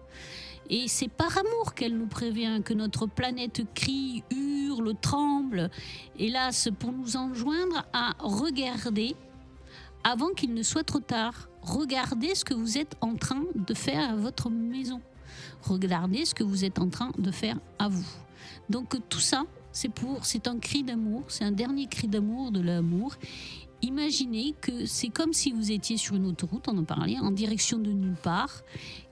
[0.71, 5.69] Et c'est par amour qu'elle nous prévient que notre planète crie, hurle, tremble,
[6.17, 9.17] hélas, pour nous enjoindre à regarder
[10.05, 11.49] avant qu'il ne soit trop tard.
[11.61, 15.01] Regardez ce que vous êtes en train de faire à votre maison.
[15.61, 18.07] Regardez ce que vous êtes en train de faire à vous.
[18.69, 22.61] Donc tout ça, c'est pour, c'est un cri d'amour, c'est un dernier cri d'amour de
[22.61, 23.15] l'amour.
[23.81, 27.79] Imaginez que c'est comme si vous étiez sur une autoroute, on en parlait, en direction
[27.79, 28.61] de nulle part,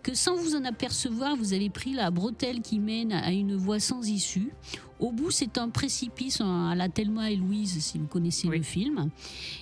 [0.04, 3.80] que sans vous en apercevoir, vous avez pris la bretelle qui mène à une voie
[3.80, 4.52] sans issue.
[5.00, 8.58] Au bout, c'est un précipice à la Thelma et Louise, si vous connaissez Oui.
[8.58, 9.10] le film.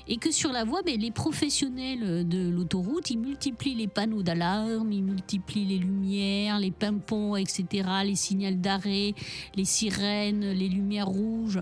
[0.08, 4.91] Et que sur la voie, ben, les professionnels de l'autoroute, ils multiplient les panneaux d'alarme,
[4.91, 7.65] ils multiplient les lumières, les pimpons, etc.,
[8.04, 9.13] les signaux d'arrêt,
[9.56, 11.62] les sirènes, les lumières rouges.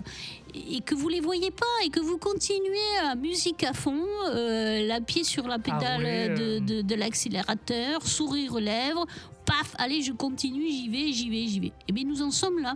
[0.54, 4.86] Et que vous les voyez pas et que vous continuez à musique à fond, euh,
[4.86, 6.60] la pied sur la pédale rouler, de, euh.
[6.60, 9.04] de- de l'accélérateur, sourire aux lèvres,
[9.44, 11.72] paf, allez, je continue, j'y vais, j'y vais, j'y vais.
[11.88, 12.74] Et bien, nous en sommes là.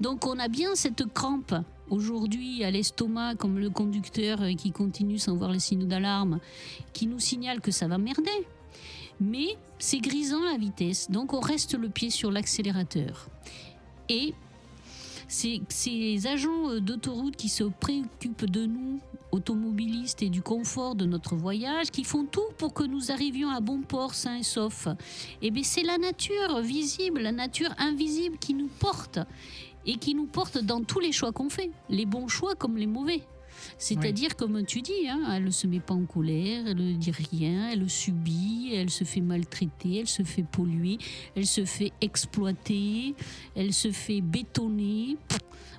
[0.00, 1.54] Donc, on a bien cette crampe
[1.90, 6.38] aujourd'hui à l'estomac, comme le conducteur euh, qui continue sans voir les signaux d'alarme,
[6.92, 8.46] qui nous signale que ça va merder.
[9.20, 13.28] Mais c'est grisant la vitesse, donc on reste le pied sur l'accélérateur.
[14.08, 14.34] Et
[15.26, 21.36] ces, agents euh, d'autoroute qui se préoccupent de nous, automobilistes, et du confort de notre
[21.36, 24.88] voyage, qui font tout pour que nous arrivions à bon port sains et saufs,
[25.42, 29.18] eh bien c'est la nature visible, la nature invisible qui nous porte
[29.86, 32.86] et qui nous porte dans tous les choix qu'on fait, les bons choix comme les
[32.86, 33.22] mauvais.
[33.76, 37.10] C'est-à-dire, comme tu dis, hein, elle ne se met pas en colère, elle ne dit
[37.10, 40.98] rien, elle subit, elle se fait maltraiter, elle se fait polluer,
[41.34, 43.14] elle se fait exploiter,
[43.54, 45.16] elle se fait bétonner.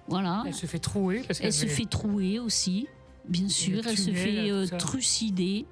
[0.07, 0.43] Voilà.
[0.45, 2.87] Elle se fait trouer parce Elle se fait trouer aussi,
[3.27, 3.85] bien sûr.
[3.85, 5.65] Elle se fait euh, trucider.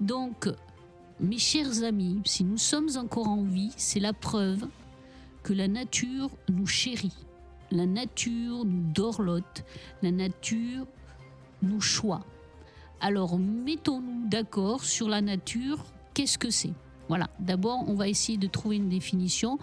[0.00, 0.48] Donc,
[1.20, 4.66] mes chers amis, si nous sommes encore en vie, c'est la preuve
[5.42, 7.12] que la nature nous chérit.
[7.70, 9.64] La nature nous dorlote,
[10.02, 10.86] la nature
[11.62, 12.24] nous choix.
[13.00, 16.72] Alors mettons-nous d'accord sur la nature, qu'est-ce que c'est?
[17.08, 19.58] Voilà, d'abord on va essayer de trouver une définition.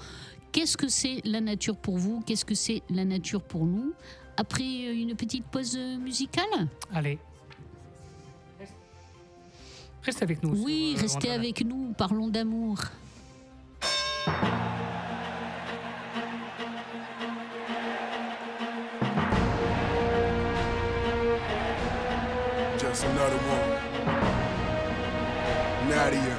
[0.51, 2.21] Qu'est-ce que c'est la nature pour vous?
[2.25, 3.93] Qu'est-ce que c'est la nature pour nous?
[4.37, 6.67] Après euh, une petite pause musicale?
[6.93, 7.17] Allez.
[10.03, 10.61] Reste avec nous.
[10.63, 12.77] Oui, euh, restez avec nous, parlons d'amour.
[23.05, 23.69] another one.
[25.89, 26.35] Nadia.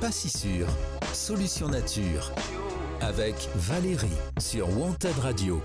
[0.00, 0.66] pas si sûr.
[1.12, 2.32] Solution nature
[3.02, 5.60] avec Valérie sur Wanted Radio.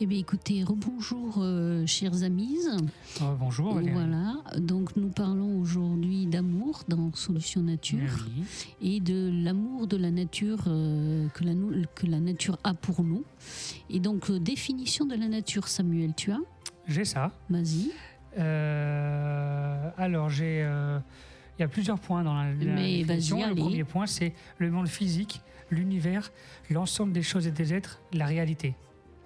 [0.00, 2.58] Eh bien, écoutez, rebonjour, euh, chers amis.
[3.20, 3.74] Ah, bonjour.
[3.74, 3.92] Valérie.
[3.92, 4.34] Voilà.
[4.58, 8.26] Donc, nous parlons aujourd'hui d'amour dans Solution Nature
[8.82, 13.22] eh et de l'amour de la nature euh, que, la, nature a pour nous.
[13.88, 16.40] Et donc, euh, définition de la nature, Samuel, tu as?
[16.88, 17.30] J'ai ça.
[17.48, 17.92] Vas-y.
[18.36, 20.66] Euh, alors, j'ai
[21.60, 25.42] il y a plusieurs points dans la, la le premier point, c'est le monde physique,
[25.70, 26.32] l'univers,
[26.70, 28.74] l'ensemble des choses et des êtres, la réalité.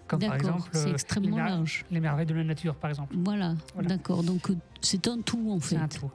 [0.08, 1.84] Comme par exemple euh, extrêmement les, large.
[1.92, 3.14] les merveilles de la nature, par exemple.
[3.16, 4.24] Voilà, d'accord.
[4.24, 5.76] Donc euh, c'est un tout en fait.
[5.76, 6.10] C'est un tout.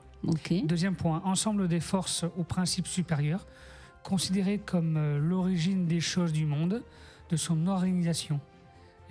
[0.66, 3.48] Deuxième point, ensemble des forces aux principes supérieurs,
[4.04, 6.84] considéré comme euh, l'origine des choses du monde,
[7.30, 8.42] de son organisation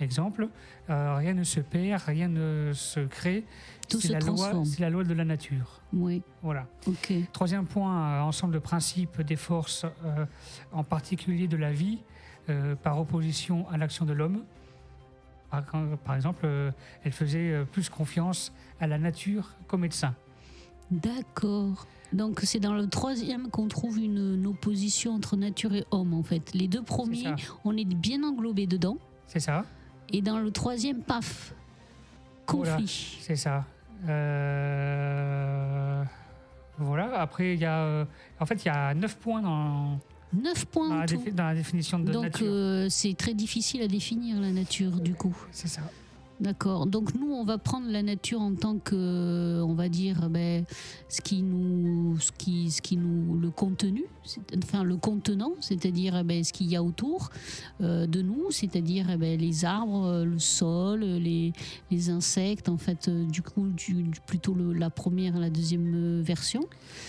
[0.01, 0.47] exemple,
[0.89, 3.43] euh, rien ne se perd, rien ne se crée.
[3.89, 4.65] Tout se transforme.
[4.65, 5.81] C'est la loi de la nature.
[5.93, 6.21] Oui.
[6.41, 6.67] Voilà.
[7.33, 10.25] Troisième point, euh, ensemble de principes des forces, euh,
[10.71, 11.99] en particulier de la vie,
[12.81, 14.43] par opposition à l'action de l'homme.
[15.51, 16.47] Par, exemple,
[17.03, 20.15] elle faisait plus confiance à la nature qu'au médecin.
[20.89, 21.85] D'accord.
[22.11, 26.23] Donc c'est dans le troisième qu'on trouve une, une, opposition entre nature et homme en
[26.23, 26.55] fait.
[26.55, 28.97] Les deux premiers, on est bien englobé dedans.
[29.27, 29.63] C'est ça.
[30.11, 31.53] Et dans le troisième, paf,
[32.47, 32.73] Voilà.
[32.77, 33.17] conflit.
[33.21, 33.65] C'est ça.
[34.69, 36.03] Euh,
[36.77, 37.79] Voilà, après, il y a.
[37.81, 38.05] euh,
[38.39, 39.99] En fait, il y a 9 points dans,
[40.33, 41.15] Neuf points dans la, tout.
[41.17, 42.47] défi- dans la définition de Donc nature.
[42.49, 45.35] euh, c'est très difficile à définir la nature du coup.
[45.51, 45.81] C'est ça.
[46.39, 46.85] D'accord.
[46.85, 50.63] Donc nous, on va prendre la nature en tant que, on va dire, ben,
[51.09, 54.05] ce qui nous, ce qui, ce qui nous, le contenu,
[54.63, 57.29] enfin le contenant, c'est-à-dire eh ben, ce qu'il y a autour
[57.81, 61.51] euh, de nous, c'est-à-dire eh ben, les arbres, euh, le sol, les,
[61.91, 62.69] les insectes.
[62.69, 66.21] En fait, euh, du coup, du- du- plutôt le- la première, et la deuxième euh,
[66.23, 66.61] version.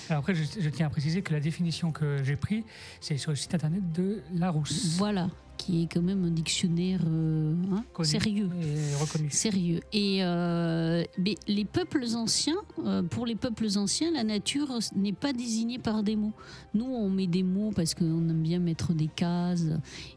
[0.09, 2.65] Alors après, je, je tiens à préciser que la définition que j'ai prise,
[3.01, 4.97] c'est sur le site internet de Larousse.
[4.99, 5.29] Voilà,
[5.61, 8.49] qui est quand même un dictionnaire euh, hein, sérieux.
[8.63, 9.31] Et reconnu.
[9.31, 9.81] Sérieux.
[9.93, 15.33] Et euh, mais les peuples anciens, euh, pour les peuples anciens, la nature n'est pas
[15.33, 16.33] désignée par des mots.
[16.73, 19.67] Nous, on met des mots parce qu'on aime bien mettre des cases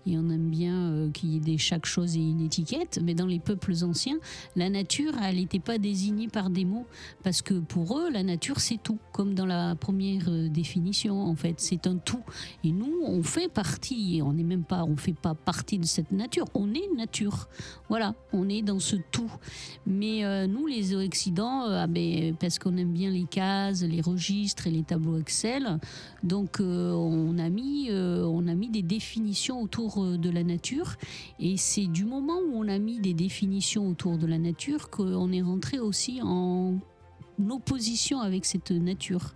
[0.05, 2.99] et on aime bien euh, qu'il y ait des, chaque chose ait une étiquette.
[3.03, 4.17] Mais dans les peuples anciens,
[4.55, 6.85] la nature, elle n'était pas désignée par des mots
[7.23, 8.99] parce que pour eux, la nature, c'est tout.
[9.11, 12.23] Comme dans la première définition, en fait, c'est un tout.
[12.63, 15.85] Et nous, on fait partie, et on n'est même pas, on fait pas partie de
[15.85, 16.45] cette nature.
[16.53, 17.47] On est nature.
[17.89, 19.31] Voilà, on est dans ce tout.
[19.85, 24.01] Mais euh, nous, les Occidents, euh, ah ben, parce qu'on aime bien les cases, les
[24.01, 25.79] registres et les tableaux Excel,
[26.23, 30.95] donc euh, on, a mis, on a mis des définitions autour de la nature.
[31.39, 35.31] Et c'est du moment où on a mis des définitions autour de la nature qu'on
[35.31, 36.75] est rentré aussi en
[37.49, 39.33] opposition avec cette nature.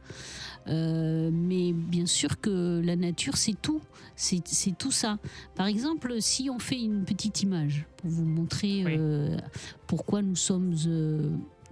[0.68, 3.80] Euh, mais bien sûr que la nature, c'est tout.
[4.16, 5.18] C'est c'est tout ça.
[5.56, 8.96] Par exemple, si on fait une petite image pour vous montrer Oui.
[8.98, 9.38] euh,
[9.86, 11.30] pourquoi nous sommes euh,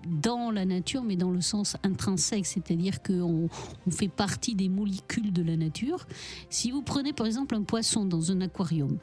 [0.08, 3.50] dans la nature, mais dans le sens intrinsèque, c'est-à-dire qu'on
[3.88, 6.06] on fait partie des molécules de la nature.
[6.50, 8.98] Si vous prenez par exemple un poisson dans un aquarium,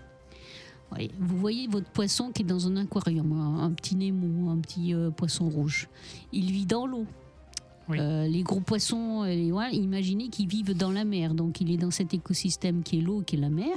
[0.96, 4.58] oui, vous voyez votre poisson qui est dans un aquarium, un, un petit Nemo, un
[4.58, 5.88] petit euh, poisson rouge.
[6.32, 7.06] Il vit dans l'eau.
[7.88, 7.98] Oui.
[8.00, 9.34] Euh, les gros poissons, euh,
[9.72, 11.34] imaginez qu'ils vivent dans la mer.
[11.34, 13.76] Donc il est dans cet écosystème qui est l'eau, qui est la mer.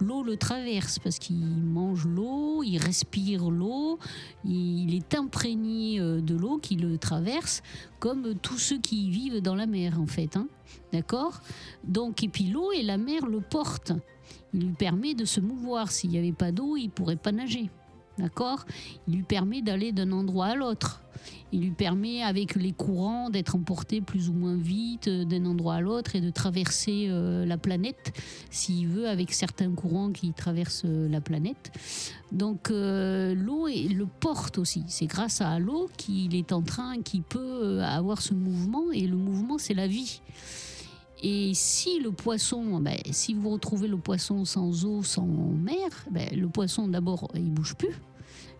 [0.00, 3.98] L'eau le traverse parce qu'il mange l'eau, il respire l'eau,
[4.44, 7.62] il est imprégné de l'eau qui le traverse,
[7.98, 10.36] comme tous ceux qui vivent dans la mer en fait.
[10.36, 10.46] hein.
[10.92, 11.40] D'accord?
[11.84, 13.92] Donc, et puis l'eau et la mer le portent.
[14.54, 15.90] Il lui permet de se mouvoir.
[15.90, 17.70] S'il n'y avait pas d'eau, il pourrait pas nager.
[18.18, 18.64] D'accord?
[19.06, 21.02] Il lui permet d'aller d'un endroit à l'autre.
[21.52, 25.76] Il lui permet, avec les courants, d'être emporté plus ou moins vite euh, d'un endroit
[25.76, 28.12] à l'autre et de traverser euh, la planète,
[28.50, 31.72] s'il veut, avec certains courants qui traversent euh, la planète.
[32.32, 34.84] Donc l'eau le porte aussi.
[34.88, 38.92] C'est grâce à l'eau qu'il est en train, qu'il peut avoir ce mouvement.
[38.92, 40.20] Et le mouvement, c'est la vie.
[41.22, 46.28] Et si le poisson, ben, si vous retrouvez le poisson sans eau, sans mer, ben,
[46.32, 47.94] le poisson d'abord il bouge plus,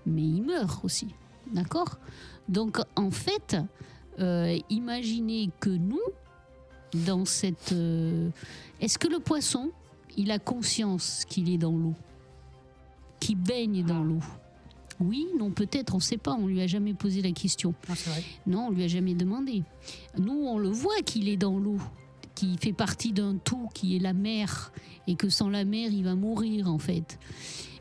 [0.07, 1.09] mais il meurt aussi,
[1.53, 1.99] d'accord?
[2.49, 3.57] Donc en fait,
[4.19, 6.01] euh, imaginez que nous,
[7.07, 8.31] dans cette, euh,
[8.81, 9.71] est-ce que le poisson,
[10.17, 11.95] il a conscience qu'il est dans l'eau,
[13.21, 14.21] qu'il baigne dans l'eau?
[15.01, 17.73] Oui, non, peut-être, on ne sait pas, on lui a jamais posé la question.
[17.89, 18.25] Non, c'est vrai.
[18.49, 19.63] Non, on lui a jamais demandé.
[20.19, 21.79] Nous, on le voit qu'il est dans l'eau,
[22.39, 24.73] qu'il fait partie d'un tout qui est la mer,
[25.09, 27.19] et que sans la mer, il va mourir en fait.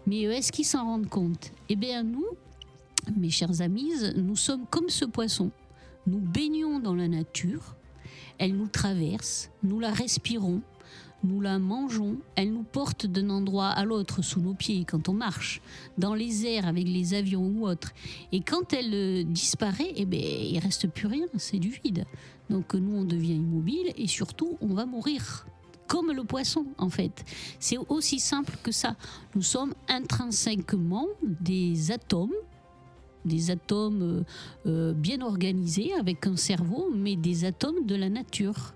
[0.08, 1.52] Mais euh, est-ce qu'ils s'en rendent compte?
[1.70, 2.26] Eh bien, nous,
[3.16, 5.52] mes chers amis, nous sommes comme ce poisson.
[6.08, 7.76] Nous baignons dans la nature,
[8.40, 10.62] elle nous traverse, nous la respirons,
[11.24, 15.14] nous la mangeons, elle nous porte d'un endroit à l'autre sous nos pieds quand on
[15.14, 15.62] marche,
[15.98, 17.92] dans les airs avec les avions ou autres.
[18.32, 22.06] Et quand elle euh, disparaît, eh ben, il reste plus rien, c'est du vide.
[22.50, 25.48] Donc nous, on devient immobile et surtout, on va mourir.
[25.88, 27.24] Comme le poisson, en fait.
[27.60, 28.98] C'est aussi simple que ça.
[29.36, 32.34] Nous sommes intrinsèquement des atomes,
[33.24, 34.24] des atomes euh,
[34.66, 38.74] euh, bien organisés avec un cerveau, mais des atomes de la nature.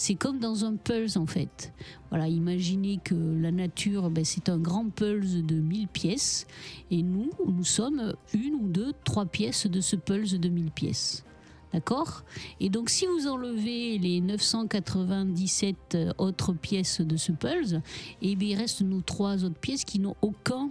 [0.00, 1.72] C'est comme dans un pulse en fait.
[2.10, 6.46] Voilà, imaginez que la nature, ben, c'est un grand pulse de 1000 pièces
[6.92, 11.24] et nous, nous sommes une ou deux, trois pièces de ce pulse de 1000 pièces.
[11.72, 12.22] D'accord?
[12.60, 17.74] Et donc si vous enlevez les 997 autres pièces de ce pulse,
[18.22, 20.70] eh bien, il reste nos trois autres pièces qui n'ont aucun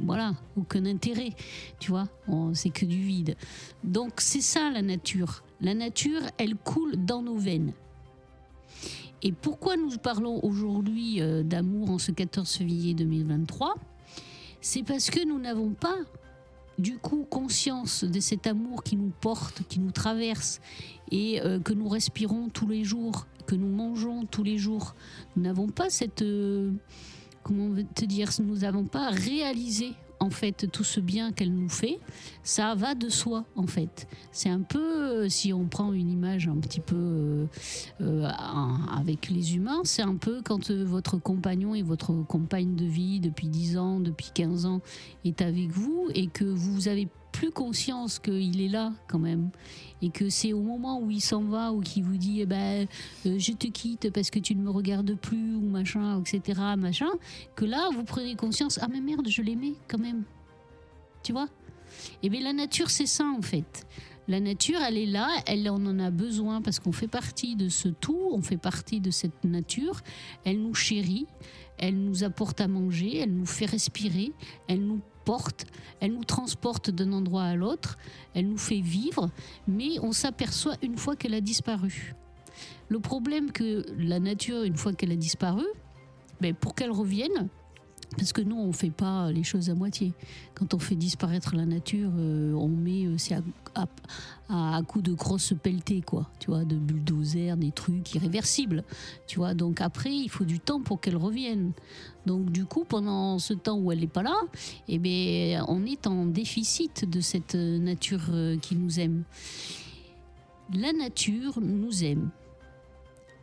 [0.00, 1.30] voilà, aucun intérêt,
[1.78, 2.08] tu vois,
[2.54, 3.36] c'est que du vide.
[3.84, 5.44] Donc c'est ça la nature.
[5.60, 7.72] La nature, elle coule dans nos veines.
[9.26, 13.74] Et pourquoi nous parlons aujourd'hui euh, d'amour en ce 14 février 2023
[14.60, 15.96] C'est parce que nous n'avons pas
[16.76, 20.60] du coup conscience de cet amour qui nous porte, qui nous traverse
[21.10, 24.94] et euh, que nous respirons tous les jours, que nous mangeons tous les jours.
[25.36, 26.20] Nous n'avons pas cette...
[26.20, 26.70] euh,
[27.42, 29.94] comment te dire Nous n'avons pas réalisé
[30.24, 31.98] en fait tout ce bien qu'elle nous fait.
[32.42, 34.08] Ça va de soi en fait.
[34.32, 37.46] C'est un peu, euh, si on prend une image un petit peu euh,
[38.00, 38.28] euh,
[38.96, 43.48] avec les humains, c'est un peu quand votre compagnon et votre compagne de vie depuis
[43.48, 44.80] 10 ans, depuis 15 ans
[45.24, 49.50] est avec vous et que vous avez plus conscience qu'il est là quand même.
[50.00, 52.86] Et que c'est au moment où il s'en va ou qu'il vous dit eh ben
[53.26, 57.10] euh, je te quitte parce que tu ne me regardes plus ou machin etc machin
[57.56, 60.22] que là vous prenez conscience ah mais merde je l'aimais quand même.
[61.24, 61.48] Tu vois?
[62.22, 63.84] Et bien la nature c'est ça en fait.
[64.28, 67.68] La nature elle est là elle on en a besoin parce qu'on fait partie de
[67.68, 70.02] ce tout on fait partie de cette nature.
[70.44, 71.26] Elle nous chérit
[71.78, 74.30] elle nous apporte à manger elle nous fait respirer
[74.68, 75.00] elle nous
[76.00, 77.96] elle nous transporte d'un endroit à l'autre
[78.34, 79.30] elle nous fait vivre
[79.66, 82.14] mais on s'aperçoit une fois qu'elle a disparu.
[82.88, 85.64] Le problème que la nature une fois qu'elle a disparu
[86.40, 87.48] ben, pour qu'elle revienne
[88.16, 90.12] parce que nous, on ne fait pas les choses à moitié.
[90.54, 93.36] Quand on fait disparaître la nature, euh, on met, euh, c'est
[93.74, 96.28] à, coup de grosses pelletées, quoi.
[96.38, 98.84] Tu vois, de bulldozers, des trucs irréversibles.
[99.26, 101.72] Tu vois, donc après, il faut du temps pour qu'elle revienne.
[102.26, 104.36] Donc du coup, pendant ce temps où elle n'est pas là,
[104.88, 108.30] eh bien, on est en déficit de cette euh, nature
[108.62, 109.24] qui nous aime.
[110.72, 112.30] La nature nous aime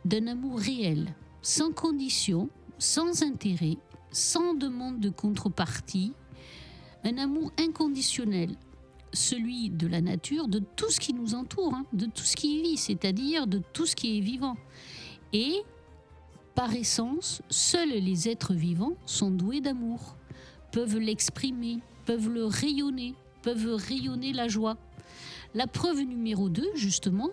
[0.04, 2.48] d'un amour réel, sans condition,
[2.78, 3.76] sans intérêt,
[4.12, 6.12] sans demande de contrepartie,
[7.04, 8.54] un amour inconditionnel,
[9.12, 12.62] celui de la nature, de tout ce qui nous entoure, hein, de tout ce qui
[12.62, 14.56] vit, c'est-à-dire de tout ce qui est vivant.
[15.32, 15.56] Et,
[16.54, 20.16] par essence, seuls les êtres vivants sont doués d'amour,
[20.70, 24.76] peuvent l'exprimer, peuvent le rayonner, peuvent rayonner la joie.
[25.54, 27.30] La preuve numéro 2, justement,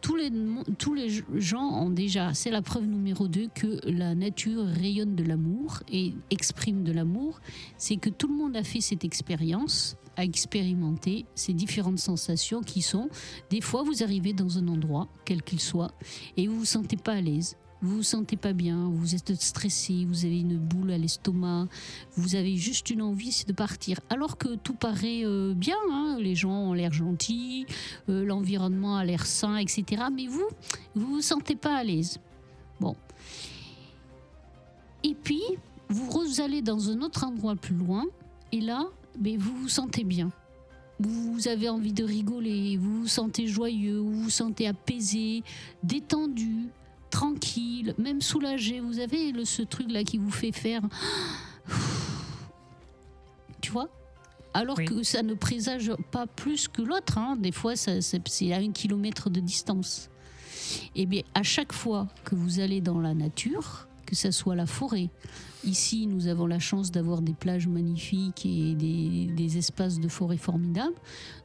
[0.00, 0.30] tous les,
[0.78, 5.24] tous les gens ont déjà, c'est la preuve numéro 2 que la nature rayonne de
[5.24, 7.40] l'amour et exprime de l'amour,
[7.76, 12.82] c'est que tout le monde a fait cette expérience, a expérimenté ces différentes sensations qui
[12.82, 13.08] sont,
[13.50, 15.92] des fois vous arrivez dans un endroit, quel qu'il soit,
[16.36, 17.56] et vous vous sentez pas à l'aise.
[17.80, 21.68] Vous vous sentez pas bien, vous êtes stressé, vous avez une boule à l'estomac,
[22.16, 24.00] vous avez juste une envie, c'est de partir.
[24.10, 27.66] Alors que tout paraît euh, bien, hein, les gens ont l'air gentils,
[28.08, 30.02] euh, l'environnement a l'air sain, etc.
[30.12, 30.48] Mais vous,
[30.96, 32.18] vous vous sentez pas à l'aise.
[32.80, 32.96] Bon.
[35.04, 35.42] Et puis,
[35.88, 38.04] vous allez dans un autre endroit plus loin,
[38.50, 40.32] et là, ben, vous vous sentez bien.
[41.00, 45.44] Vous avez envie de rigoler, vous vous sentez joyeux, vous vous sentez apaisé,
[45.84, 46.70] détendu,
[47.22, 48.78] tranquille, même soulagé.
[48.78, 50.82] Vous avez le, ce truc-là qui vous fait faire.
[53.60, 53.88] Tu vois?
[54.54, 54.84] Alors Oui.
[54.84, 57.18] que ça ne présage pas plus que l'autre.
[57.18, 57.36] hein.
[57.36, 60.08] Des fois, c'est c'est à un kilomètre de distance.
[60.94, 64.66] Et bien, à chaque fois que vous allez dans la nature, que ce soit la
[64.66, 65.10] forêt,
[65.64, 70.36] ici, nous avons la chance d'avoir des plages magnifiques et des, des espaces de forêt
[70.36, 70.94] formidables.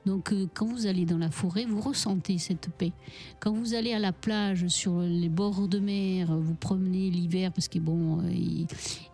[0.05, 2.91] Donc, euh, quand vous allez dans la forêt, vous ressentez cette paix.
[3.39, 7.67] Quand vous allez à la plage, sur les bords de mer, vous promenez l'hiver, parce
[7.67, 8.65] que bon, euh, et,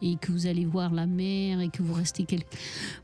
[0.01, 2.49] et que vous allez voir la mer et que vous restez quelque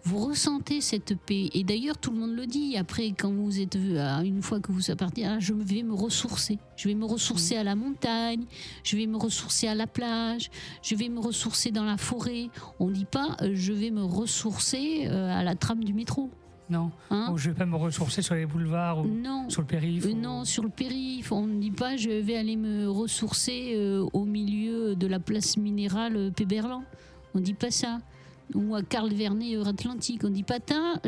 [0.03, 1.49] vous ressentez cette paix.
[1.53, 2.77] Et d'ailleurs, tout le monde le dit.
[2.77, 5.93] Après, quand vous êtes ah, une fois que vous êtes parti, ah, je vais me
[5.93, 6.59] ressourcer.
[6.75, 8.45] Je vais me ressourcer à la montagne.
[8.83, 10.49] Je vais me ressourcer à la plage.
[10.83, 12.49] Je vais me ressourcer dans la forêt.
[12.79, 16.29] On dit pas, euh, je vais me ressourcer euh, à la trame du métro.
[16.67, 19.49] Non, Hein Ou je vais pas me ressourcer sur les boulevards ou non.
[19.51, 20.03] sur le périph'.
[20.07, 23.73] Euh, ou- non, sur le périph', on ne dit pas je vais aller me ressourcer
[23.75, 26.83] euh, au milieu de la place minérale Péberlan.
[27.35, 27.99] On dit pas ça.
[28.53, 30.21] Ou à Carl Vernet, Euratlantique.
[30.23, 31.01] On dit pas, Tain,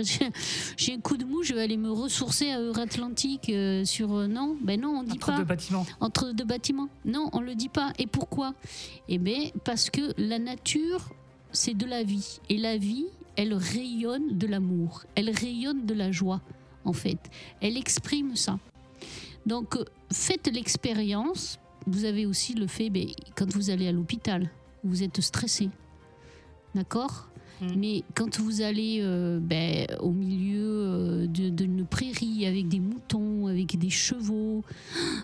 [0.77, 4.13] j'ai un coup de mou, je vais aller me ressourcer à Euratlantique euh, sur.
[4.15, 5.85] euh, non, ben non, on dit entre pas deux bâtiments.
[5.99, 6.89] entre deux bâtiments.
[7.05, 7.93] Non, on le dit pas.
[7.99, 8.53] Et pourquoi?
[9.07, 11.09] Eh bien, parce que la nature,
[11.51, 12.39] c'est de la vie.
[12.49, 15.03] Et la vie, elle rayonne de l'amour.
[15.15, 16.41] Elle rayonne de la joie,
[16.85, 17.19] en fait.
[17.61, 18.57] Elle exprime ça.
[19.45, 19.77] Donc,
[20.11, 21.59] faites l'expérience.
[21.85, 24.49] Vous avez aussi le fait, ben, quand vous allez à l'hôpital,
[24.83, 25.69] vous êtes stressé.
[26.77, 27.27] D'accord
[27.59, 27.65] Mm.
[27.75, 33.47] Mais quand vous allez euh, ben, au milieu euh, de- d'une prairie avec des moutons,
[33.47, 34.63] avec des chevaux,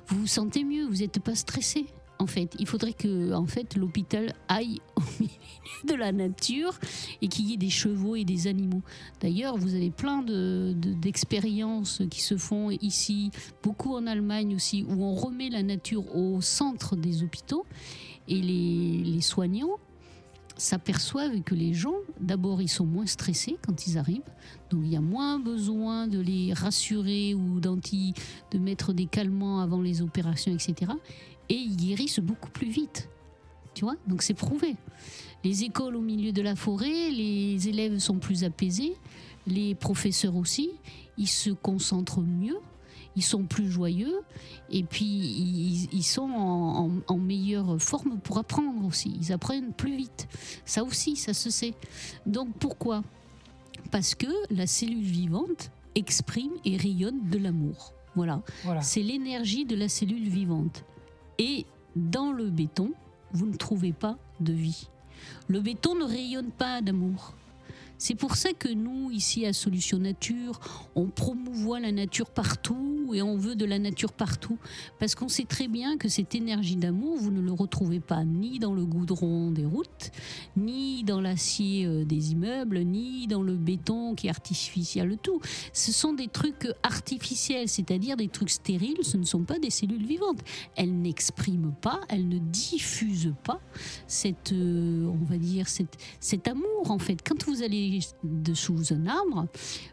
[0.08, 1.86] vous vous sentez mieux, vous n'êtes pas stressé.
[2.18, 5.30] En fait, il faudrait que en fait, l'hôpital aille au milieu
[5.88, 6.74] de la nature
[7.22, 8.82] et qu'il y ait des chevaux et des animaux.
[9.22, 13.30] D'ailleurs, vous avez plein de- de- d'expériences qui se font ici,
[13.62, 17.64] beaucoup en Allemagne aussi, où on remet la nature au centre des hôpitaux
[18.28, 19.78] et les, les soignants
[20.64, 24.22] s'aperçoivent que les gens, d'abord, ils sont moins stressés quand ils arrivent,
[24.70, 29.82] donc il y a moins besoin de les rassurer ou de mettre des calmants avant
[29.82, 30.92] les opérations, etc.
[31.50, 33.10] Et ils guérissent beaucoup plus vite.
[33.74, 33.96] Tu vois?
[34.08, 34.76] Donc c'est prouvé.
[35.44, 38.94] Les écoles au milieu de la forêt, les élèves sont plus apaisés,
[39.46, 40.70] les professeurs aussi,
[41.18, 42.58] ils se concentrent mieux,
[43.16, 44.22] ils sont plus joyeux,
[44.72, 49.16] et puis ils, ils sont en, en- en meilleure forme pour apprendre aussi.
[49.22, 50.28] Ils apprennent plus vite.
[50.66, 51.74] Ça aussi, ça se sait.
[52.26, 53.04] Donc pourquoi?
[53.92, 57.94] Parce que la cellule vivante exprime et rayonne de l'amour.
[58.16, 58.42] Voilà.
[58.64, 58.82] Voilà.
[58.82, 60.84] C'est l'énergie de la cellule vivante.
[61.38, 62.92] Et dans le béton,
[63.32, 64.88] vous ne trouvez pas de vie.
[65.48, 67.34] Le béton ne rayonne pas d'amour.
[67.98, 70.60] C'est pour ça que nous, ici à Solution Nature,
[70.96, 74.58] on promouvoit la nature partout et on veut de la nature partout.
[75.00, 78.60] Parce qu'on sait très bien que cette énergie d'amour, vous ne le retrouvez pas ni
[78.60, 80.12] dans le goudron des routes,
[80.58, 85.40] ni dans l'acier euh, des immeubles, ni dans le béton qui est artificiel, le tout.
[85.74, 90.06] Ce sont des trucs artificiels, c'est-à-dire des trucs stériles, ce ne sont pas des cellules
[90.06, 90.40] vivantes.
[90.76, 93.60] Elles n'expriment pas, elles ne diffusent pas
[94.08, 97.20] cette, euh, on va dire, cette, cet amour en fait.
[97.24, 97.83] Quand vous allez
[98.24, 99.48] dessous un arbre,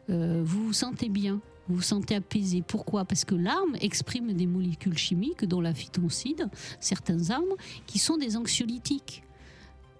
[0.08, 1.40] euh, vous vous sentez bien.
[1.68, 2.62] Vous vous sentez apaisé.
[2.66, 3.04] Pourquoi?
[3.04, 6.48] Parce que l'arbre exprime des molécules chimiques, dont la phytoncide,
[6.80, 9.22] certains arbres, qui sont des anxiolytiques.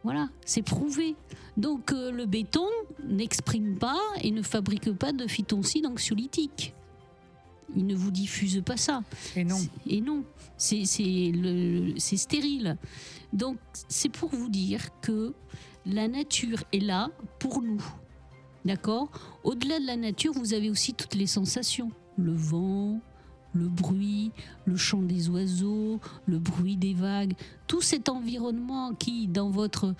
[0.03, 1.15] Voilà, c'est prouvé.
[1.57, 2.67] Donc euh, le béton
[3.07, 6.75] n'exprime pas et ne fabrique pas de phytoncide anxiolytique.
[7.77, 9.03] Il ne vous diffuse pas ça.
[9.37, 9.61] Et non.
[9.87, 10.25] Et non,
[10.57, 10.85] c'est
[12.17, 12.77] stérile.
[13.33, 15.35] Donc c'est pour vous dire que
[15.87, 17.09] la nature est là
[17.39, 17.83] pour nous.
[18.65, 19.09] D'accord?
[19.45, 21.91] Au-delà de la nature, vous avez aussi toutes les sensations.
[22.19, 23.01] Le vent,
[23.55, 24.33] le bruit,
[24.65, 27.35] le chant des oiseaux, le bruit des vagues,
[27.71, 29.95] tout cet environnement qui, dans votre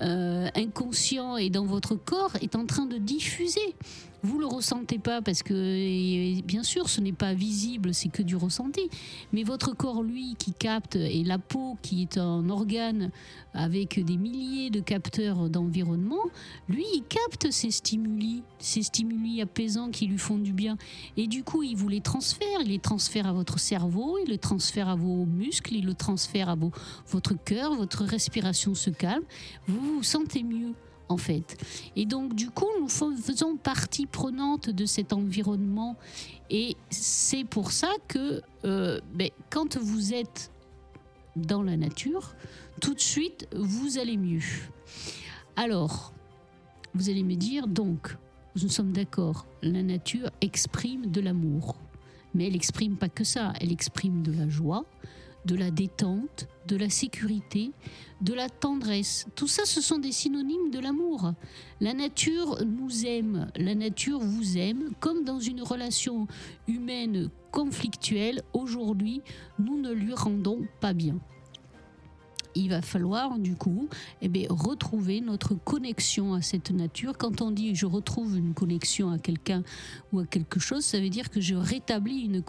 [0.00, 3.76] euh, inconscient et dans votre corps, est en train de diffuser.
[4.24, 8.36] Vous le ressentez pas parce que, bien sûr, ce n'est pas visible, c'est que du
[8.36, 8.88] ressenti.
[9.32, 13.10] Mais votre corps, lui, qui capte, et la peau, qui est un organe
[13.52, 16.22] avec des milliers de capteurs d'environnement,
[16.68, 20.76] lui, il capte ces stimuli, ces stimuli apaisants qui lui font du bien.
[21.16, 22.60] Et du coup, il vous les transfère.
[22.60, 26.48] Il les transfère à votre cerveau, il le transfère à vos muscles, il le transfère
[26.48, 26.70] à vos,
[27.12, 29.24] votre cœur, votre respiration se calme.
[29.68, 30.72] Vous vous sentez mieux.
[31.08, 31.58] En fait.
[31.94, 35.94] Et donc, du coup, nous fais- faisons partie prenante de cet environnement.
[36.48, 40.50] Et c'est pour ça que euh, ben, quand vous êtes
[41.36, 42.34] dans la nature,
[42.80, 44.40] tout de suite, vous allez mieux.
[45.56, 46.14] Alors,
[46.94, 48.16] vous allez me dire, donc,
[48.62, 51.74] nous sommes d'accord, la nature exprime de l'amour.
[52.34, 54.86] Mais elle exprime pas que ça, elle exprime de la joie,
[55.44, 57.72] de la détente, de la sécurité,
[58.20, 59.26] de la tendresse.
[59.34, 61.32] Tout ça, ce sont des synonymes de l'amour.
[61.80, 66.26] La nature nous aime, la nature vous aime, comme dans une relation
[66.68, 69.20] humaine conflictuelle, aujourd'hui,
[69.58, 71.18] nous ne lui rendons pas bien.
[72.54, 73.88] Il va falloir du coup
[74.20, 77.16] eh bien, retrouver notre connexion à cette nature.
[77.18, 79.62] Quand on dit je retrouve une connexion à quelqu'un
[80.12, 82.42] ou à quelque chose, ça veut dire que je rétablis une,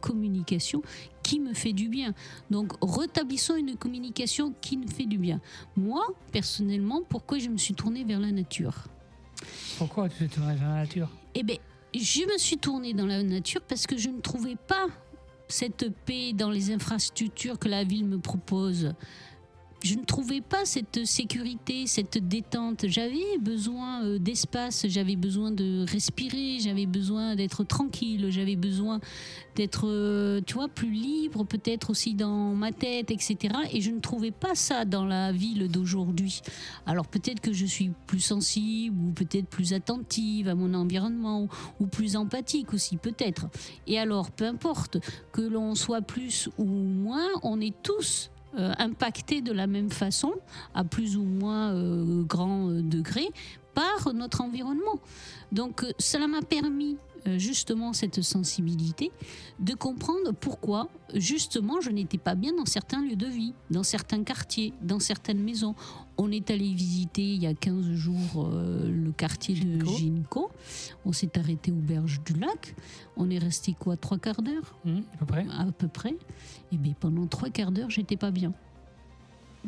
[0.00, 0.82] communication
[1.22, 2.14] qui me fait du bien.
[2.50, 5.40] Donc rétablissons une communication qui nous fait du bien.
[5.76, 8.84] Moi, personnellement, pourquoi je me suis tournée vers la nature?
[9.78, 11.08] Pourquoi tu te tournes vers la nature?
[11.34, 11.56] Eh bien,
[11.94, 14.86] je me suis tournée dans la nature parce que je ne trouvais pas
[15.48, 18.94] cette paix dans les infrastructures que la ville me propose.
[19.82, 22.84] Je ne trouvais pas cette sécurité, cette détente.
[22.86, 29.00] J'avais besoin euh, d'espace, j'avais besoin de respirer, j'avais besoin d'être tranquille, j'avais besoin
[29.56, 33.54] d'être, euh, tu vois, plus libre, peut-être aussi dans ma tête, etc.
[33.72, 36.42] Et je ne trouvais pas ça dans la ville d'aujourd'hui.
[36.84, 41.48] Alors peut-être que je suis plus sensible ou peut-être plus attentive à mon environnement ou,
[41.80, 43.46] ou plus empathique aussi, peut-être.
[43.86, 44.98] Et alors, peu importe
[45.32, 50.34] que l'on soit plus ou moins, on est tous euh, impactés de la même façon,
[50.74, 53.28] à plus ou moins euh, grand euh, degré,
[53.74, 54.98] par notre environnement.
[55.52, 56.96] Donc euh, cela m'a permis
[57.36, 59.10] justement cette sensibilité,
[59.58, 64.22] de comprendre pourquoi justement je n'étais pas bien dans certains lieux de vie, dans certains
[64.22, 65.74] quartiers, dans certaines maisons.
[66.18, 70.50] On est allé visiter il y a 15 jours euh, le quartier de Ginko.
[71.04, 72.74] On s'est arrêté au Berge du Lac.
[73.16, 74.74] On est resté quoi, trois quarts d'heure?
[74.86, 75.46] Hum, à peu près.
[75.50, 76.14] à peu près.
[76.72, 78.52] Et bien pendant trois quarts d'heure, j'étais pas bien.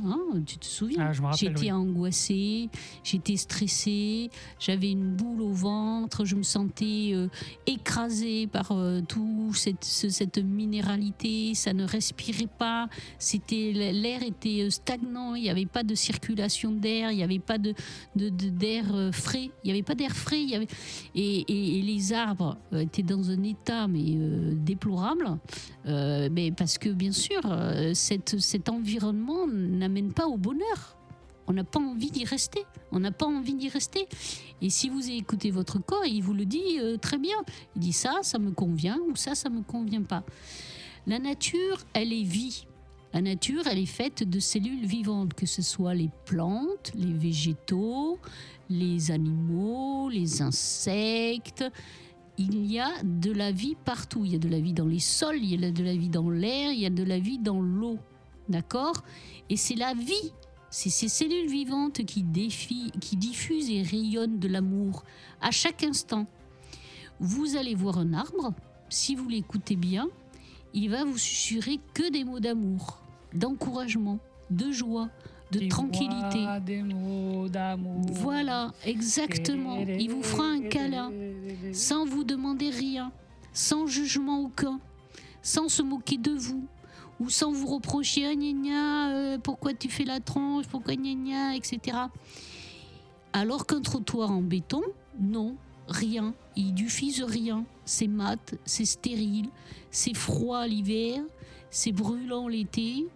[0.05, 1.11] Hein, tu te souviens.
[1.11, 1.72] Ah, J'étais oui.
[1.72, 2.70] angoissée,
[3.05, 7.28] j'étais stressée, j'avais une boule au ventre, je me sentais euh,
[7.66, 12.88] écrasée par euh, tout cette, ce- cette minéralité, ça ne respirait pas,
[13.18, 17.38] c'était l'air était euh, stagnant, il n'y avait pas de circulation d'air, il n'y avait
[17.38, 17.74] pas de
[18.16, 20.68] de- de- d'air euh, frais, il n'y avait pas d'air frais, il y avait
[21.14, 25.38] et, et- et les arbres étaient dans un état mais euh, déplorable,
[25.84, 27.40] mais parce que bien sûr
[27.95, 29.47] cette, cet environnement
[29.83, 30.97] n'amène pas au bonheur.
[31.47, 32.64] On n'a pas envie d'y rester.
[32.93, 34.07] On n'a pas envie d'y rester.
[34.61, 37.37] Et si vous écoutez votre corps, il vous le dit euh, très bien.
[37.74, 40.22] Il dit ça, ça me convient ou ça, ça me convient pas.
[41.07, 42.66] La nature, elle est vie.
[43.12, 48.18] La nature, elle est faite de cellules vivantes, que ce soit les plantes, les végétaux,
[48.70, 51.64] les animaux, les insectes.
[52.39, 54.24] Il y a de la vie partout.
[54.24, 56.09] Il y a de la vie dans les sols, il y a de la vie
[56.09, 57.99] dans l'air, il y a de la vie dans l'eau.
[58.49, 59.03] D'accord?
[59.49, 60.32] Et c'est la vie.
[60.70, 65.05] C'est ces cellules vivantes qui, défient, qui diffusent et rayonnent de l'amour
[65.43, 66.26] à chaque instant.
[67.20, 68.55] Vous allez voir un arbre,
[68.88, 70.09] si vous l'écoutez bien,
[70.72, 73.03] il va vous susurrer que des mots d'amour,
[73.34, 74.18] d'encouragement,
[74.51, 75.11] de joie,
[75.51, 76.40] de Des tranquillité.
[76.40, 78.07] voix, Des mots d'amour.
[78.12, 79.76] Voilà, exactement.
[79.76, 81.12] Il vous fera un câlin
[81.72, 83.12] sans vous demander rien,
[83.53, 84.80] sans jugement aucun,
[85.43, 86.66] sans se moquer de vous,
[87.20, 91.56] ou sans vous reprocher gna gna, euh, pourquoi tu fais la tronche, pourquoi gna gna,
[91.56, 91.98] etc.
[93.32, 94.82] Alors qu'un trottoir en béton,
[95.18, 95.56] non,
[95.88, 99.48] rien, il diffuse rien, c'est mat, c'est stérile,
[99.90, 101.22] c'est froid l'hiver,
[101.70, 103.06] c'est brûlant l'été,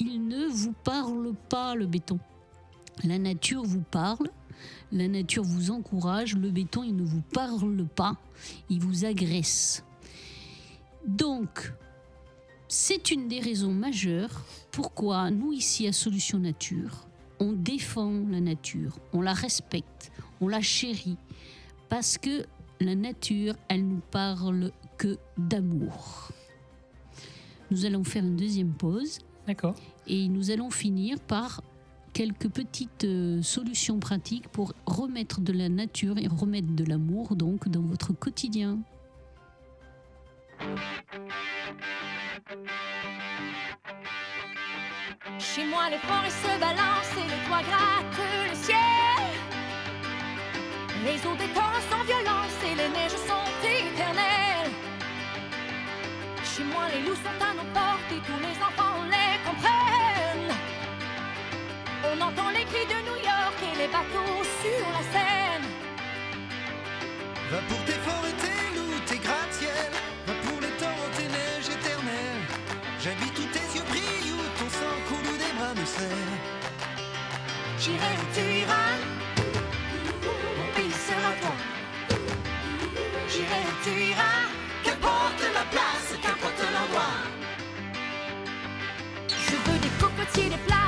[0.00, 2.18] il ne vous parle pas le béton.
[3.02, 4.28] La nature vous parle,
[4.92, 8.16] la nature vous encourage, le béton, il ne vous parle pas,
[8.70, 9.84] il vous agresse.
[11.06, 11.72] Donc,
[12.74, 17.06] c'est une des raisons majeures pourquoi nous, ici à Solution Nature,
[17.38, 20.10] on défend la nature, on la respecte,
[20.40, 21.16] on la chérit,
[21.88, 22.44] parce que
[22.80, 26.32] la nature, elle nous parle que d'amour.
[27.70, 29.76] Nous allons faire une deuxième pause D'accord.
[30.08, 31.62] et nous allons finir par
[32.12, 37.68] quelques petites euh, solutions pratiques pour remettre de la nature et remettre de l'amour donc
[37.68, 38.80] dans votre quotidien.
[45.38, 48.20] Chez moi, les forêts se balancent et le toit gratte
[48.50, 49.24] le ciel.
[51.04, 54.72] Les eaux des torrents sont violentes et les neiges sont éternelles.
[56.44, 60.54] Chez moi, les loups sont à nos portes et tous les enfants les comprennent.
[62.12, 65.68] On entend les cris de New York et les bateaux sur la Seine.
[67.50, 68.93] Va pour tes forêts, tes loups,
[77.78, 78.96] J'irai tu iras,
[80.56, 81.56] mon pays sera toi.
[83.28, 84.44] J'irai tu iras,
[84.84, 87.16] qu'importe la place, qu'importe l'endroit.
[89.28, 90.83] Je veux des cocotiers, des plages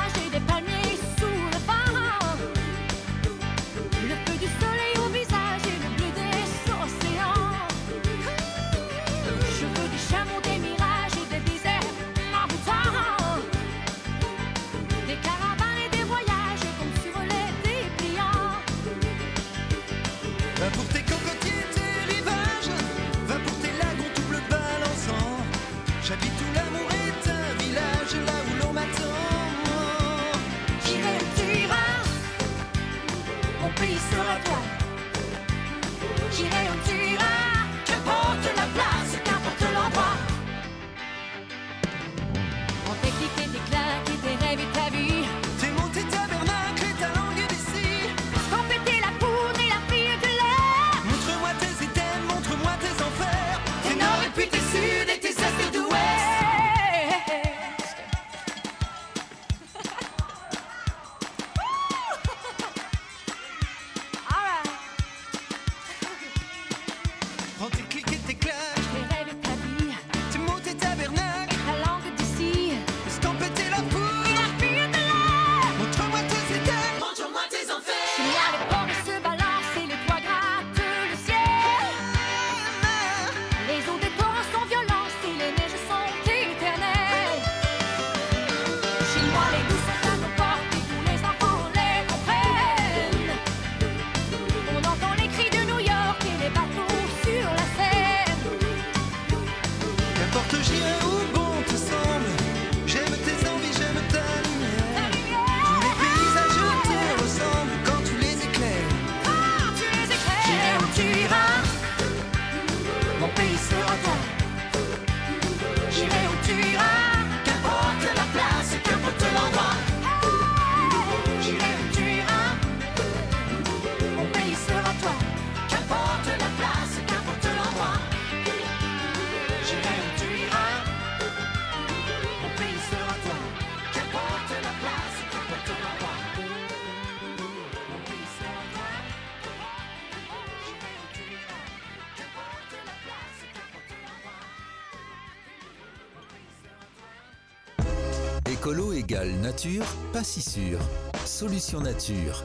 [150.17, 150.79] pas si sûr.
[151.27, 152.43] Solution nature.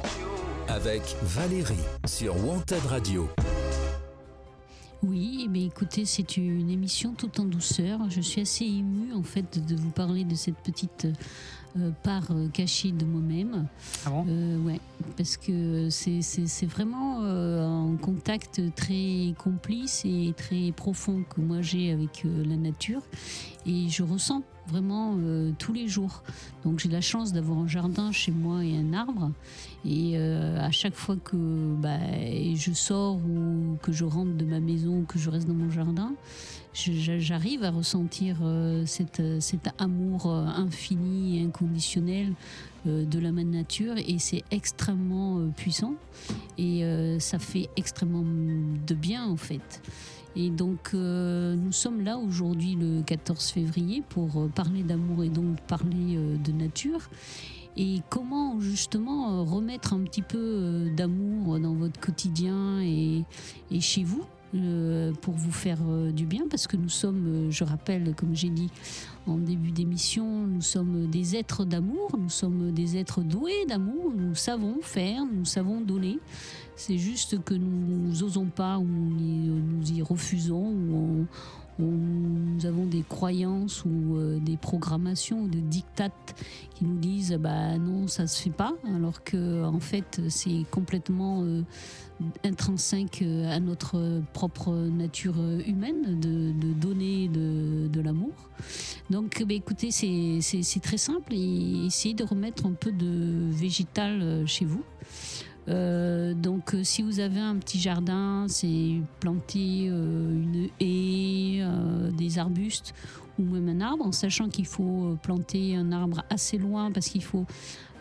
[0.68, 3.30] Avec Valérie sur Wanted Radio.
[5.02, 8.02] Oui, mais écoutez, c'est une émission tout en douceur.
[8.10, 11.08] Je suis assez émue en fait de vous parler de cette petite
[11.80, 13.66] euh, part euh, cachée de moi-même.
[14.06, 14.26] Ah bon?
[14.28, 14.82] Euh, ouais,
[15.16, 21.94] parce que c'est- vraiment euh, un contact très complice et très profond que moi j'ai
[21.94, 23.02] avec la nature
[23.66, 26.24] et je ressens vraiment euh, tous les jours.
[26.64, 29.32] Donc j'ai la chance d'avoir un jardin chez moi et un arbre
[29.86, 31.36] et euh, à chaque fois que
[31.76, 31.98] bah,
[32.56, 35.70] je sors ou que je rentre de ma maison ou que je reste dans mon
[35.70, 36.14] jardin,
[36.74, 39.22] j'arrive à ressentir euh, cet
[39.78, 42.34] amour infini et inconditionnel
[42.86, 45.94] de la main nature et c'est extrêmement puissant
[46.58, 46.84] et
[47.20, 49.82] ça fait extrêmement de bien en fait.
[50.36, 55.30] Et donc euh, nous sommes là aujourd'hui le 14 février pour euh, parler d'amour et
[55.30, 57.10] donc parler euh, de nature
[57.76, 63.24] et comment justement remettre un petit peu d'amour dans votre quotidien et,
[63.80, 64.26] chez vous
[65.22, 65.78] pour vous faire
[66.12, 66.44] du bien?
[66.50, 68.70] Parce que nous sommes, je rappelle, comme j'ai dit
[69.26, 74.36] en début d'émission, nous sommes des êtres d'amour, nous sommes des êtres doués d'amour, nous
[74.36, 76.20] savons faire, nous savons donner.
[76.84, 81.28] C'est juste que nous n'osons pas ou nous y refusons ou
[81.78, 86.36] nous avons des croyances ou euh, des programmations ou des dictates
[86.74, 91.44] qui nous disent bah non ça se fait pas alors que en fait c'est complètement
[91.44, 91.62] euh,
[92.44, 95.36] intrinsèque euh, à notre propre nature
[95.68, 98.34] humaine de, donner de, l'amour.
[99.12, 104.84] Donc bah, écoutez, c'est- très simple essayez de remettre un peu de végétal chez vous.
[105.68, 111.64] Euh, donc euh, si vous avez un petit jardin, c'est planter euh, une haie,
[112.18, 112.93] des arbustes
[113.39, 117.24] ou même un arbre, en sachant qu'il faut planter un arbre assez loin parce qu'il
[117.24, 117.45] faut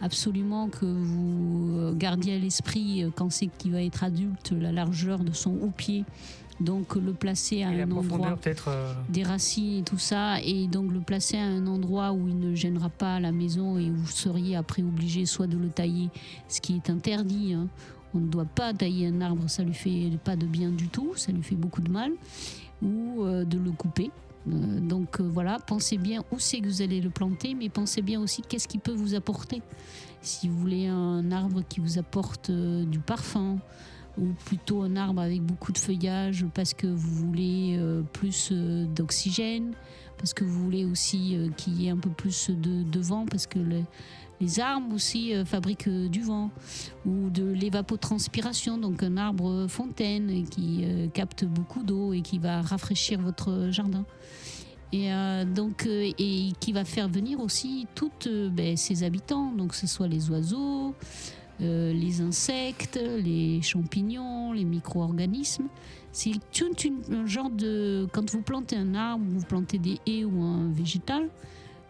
[0.02, 5.32] absolument que vous gardiez à l'esprit quand c'est qu'il va être adulte la largeur de
[5.32, 6.04] son haut-pied.
[6.60, 8.38] Donc le placer à Et un endroit
[8.68, 12.38] euh, des racines et tout ça, et donc le placer à un endroit où il
[12.38, 16.10] ne gênera pas la maison et où vous seriez après obligé soit de le tailler,
[16.48, 17.54] ce qui est interdit.
[17.54, 17.66] hein.
[18.12, 21.12] On ne doit pas tailler un arbre, ça lui fait pas de bien du tout,
[21.16, 22.12] ça lui fait beaucoup de mal,
[22.82, 24.10] ou euh, de le couper.
[24.48, 28.20] Euh, donc voilà, pensez bien où c'est que vous allez le planter, mais pensez bien
[28.20, 29.62] aussi qu'est-ce qu'il peut vous apporter.
[30.22, 33.58] Si vous voulez un arbre qui vous apporte du parfum,
[34.18, 38.84] ou plutôt un arbre avec beaucoup de feuillage parce que vous voulez euh, plus euh,
[38.86, 39.72] d'oxygène,
[40.18, 43.46] parce que vous voulez aussi euh, qu'il y ait un peu plus de, vent, parce
[43.46, 43.84] que le-
[44.40, 46.50] les arbres aussi fabriquent du vent,
[47.04, 50.82] ou de l'évapotranspiration, donc un arbre fontaine qui
[51.12, 54.06] capte beaucoup d'eau et qui va rafraîchir votre jardin.
[54.92, 55.10] Et
[55.54, 60.08] donc, et qui va faire venir aussi toutes ben, ses habitants, donc que ce soit
[60.08, 60.94] les oiseaux,
[61.62, 65.66] euh, les insectes, les champignons, les micro-organismes.
[66.12, 66.70] C'est tout
[67.12, 68.06] un genre de.
[68.12, 71.28] Quand vous plantez un arbre, vous plantez des haies ou un végétal,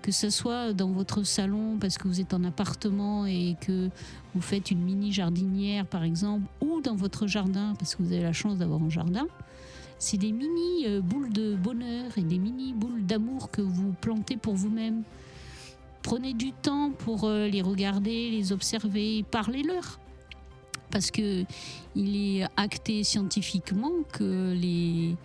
[0.02, 3.88] que ce soit dans votre salon parce que vous êtes en appartement et que
[4.34, 8.22] vous faites une mini jardinière par exemple, ou dans votre jardin parce que vous avez
[8.22, 9.26] la chance d'avoir un jardin,
[9.98, 14.36] c'est des mini euh, boules de bonheur et des mini boules d'amour que vous plantez
[14.36, 15.02] pour vous-même.
[16.02, 20.00] Prenez du temps pour euh, les regarder, les observer, parlez-leur.
[20.90, 21.44] Parce que
[21.94, 25.16] il est acté scientifiquement que les,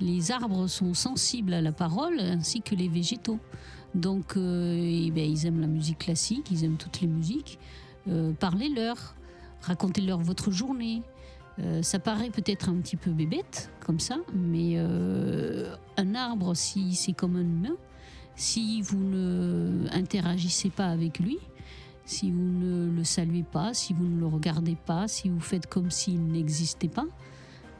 [0.00, 3.38] les arbres sont sensibles à la parole ainsi que les végétaux.
[3.94, 7.58] Donc, euh, eh ben, ils aiment la musique classique, ils aiment toutes les musiques.
[8.08, 9.14] Euh, Parlez-leur,
[9.62, 11.02] racontez-leur votre journée.
[11.82, 17.36] Ça paraît peut-être un petit peu bébête comme ça, mais un arbre, si c'est comme
[17.36, 17.76] un humain,
[18.40, 21.36] si vous ne interagissez pas avec lui,
[22.06, 25.66] si vous ne le saluez pas, si vous ne le regardez pas, si vous faites
[25.66, 27.04] comme s'il n'existait pas,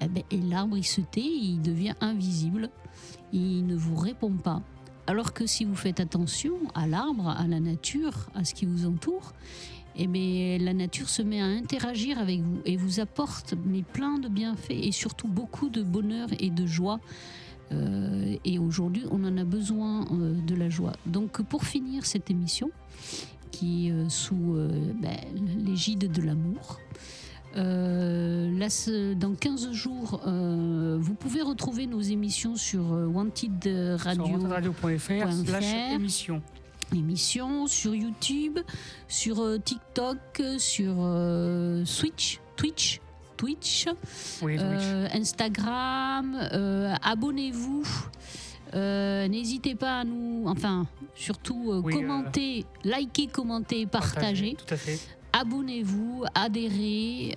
[0.03, 2.69] eh ben, l'arbre il se tait, il devient invisible,
[3.33, 4.61] il ne vous répond pas.
[5.07, 8.85] Alors que si vous faites attention à l'arbre, à la nature, à ce qui vous
[8.85, 9.33] entoure,
[9.97, 14.19] eh bien, la nature se met à interagir avec vous et vous apporte mais plein
[14.19, 17.01] de bienfaits et surtout beaucoup de bonheur et de joie.
[17.73, 20.93] Euh, et aujourd'hui, on en a besoin euh, de la joie.
[21.07, 22.71] Donc, pour finir cette émission,
[23.51, 24.69] qui est euh, sous euh,
[25.01, 25.17] ben,
[25.65, 26.81] l'égide de l'amour,
[27.55, 28.69] là,
[29.17, 36.43] dans 15 jours, vous pouvez retrouver nos émissions sur Wanted Sur Radio wantedradio.fr slash émission.
[36.95, 38.61] émission, sur YouTube,
[39.09, 40.95] sur TikTok, sur
[41.85, 43.01] Switch, Twitch,
[43.45, 43.87] Twitch,
[44.43, 46.37] Oui, euh, Instagram.
[46.53, 47.85] euh, Abonnez-vous.
[48.75, 54.59] Euh, N'hésitez pas à nous, enfin, surtout Oui, commenter, liker, commenter, partager.
[55.33, 57.35] Abonnez-vous, adhérez.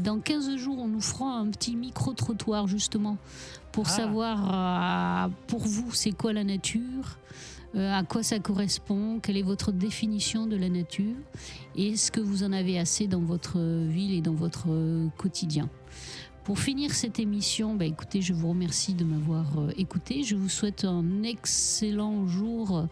[0.00, 3.16] Dans 15 jours, on nous fera un petit micro-trottoir justement
[3.70, 3.90] pour Ah.
[3.90, 7.16] savoir pour vous c'est quoi la nature,
[7.76, 11.16] à quoi ça correspond, quelle est votre définition de la nature?
[11.76, 15.68] Et est-ce que vous en avez assez dans votre ville et dans votre euh, quotidien?
[16.44, 20.24] Pour finir cette émission, bah, écoutez, je vous remercie de m'avoir euh, écouté.
[20.24, 22.86] Je vous souhaite un excellent jour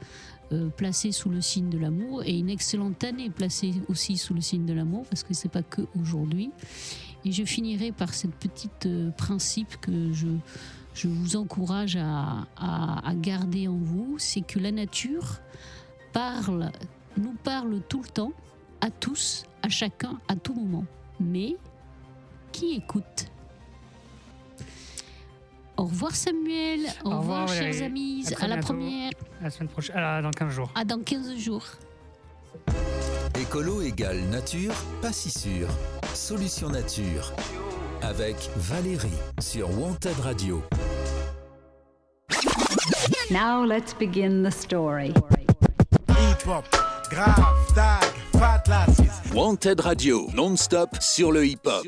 [0.53, 4.41] euh, placé sous le signe de l'amour et une excellente année placée aussi sous le
[4.41, 6.51] signe de l'amour parce que c'est pas que aujourd'hui.
[7.25, 10.29] Et je finirai par cette petite euh, principe que je,
[10.95, 15.39] je vous encourage à, à- à garder en vous, c'est que la nature
[16.13, 16.71] parle,
[17.17, 18.33] nous parle tout le temps,
[18.81, 20.85] à tous, à chacun, à tout moment.
[21.21, 21.57] Mais
[22.53, 23.27] qui écoute?
[25.79, 27.85] Au revoir Samuel, au, Au revoir, revoir, chers Valérie.
[27.85, 29.97] amis, À la première, À la semaine prochaine.
[29.99, 30.71] Ah, dans 15 jours.
[30.75, 31.65] à dans 15 jours.
[33.41, 35.69] Écolo égale nature, pas si sûr.
[36.15, 37.33] Solution nature.
[38.03, 39.09] Avec Valérie
[39.41, 40.63] sur Wanted Radio.
[43.31, 45.15] Now let's begin the story.
[46.09, 46.65] Hip-hop,
[47.11, 49.33] grave, tag, fat lasses.
[49.33, 51.85] Wanted Radio, non-stop sur le hip-hop.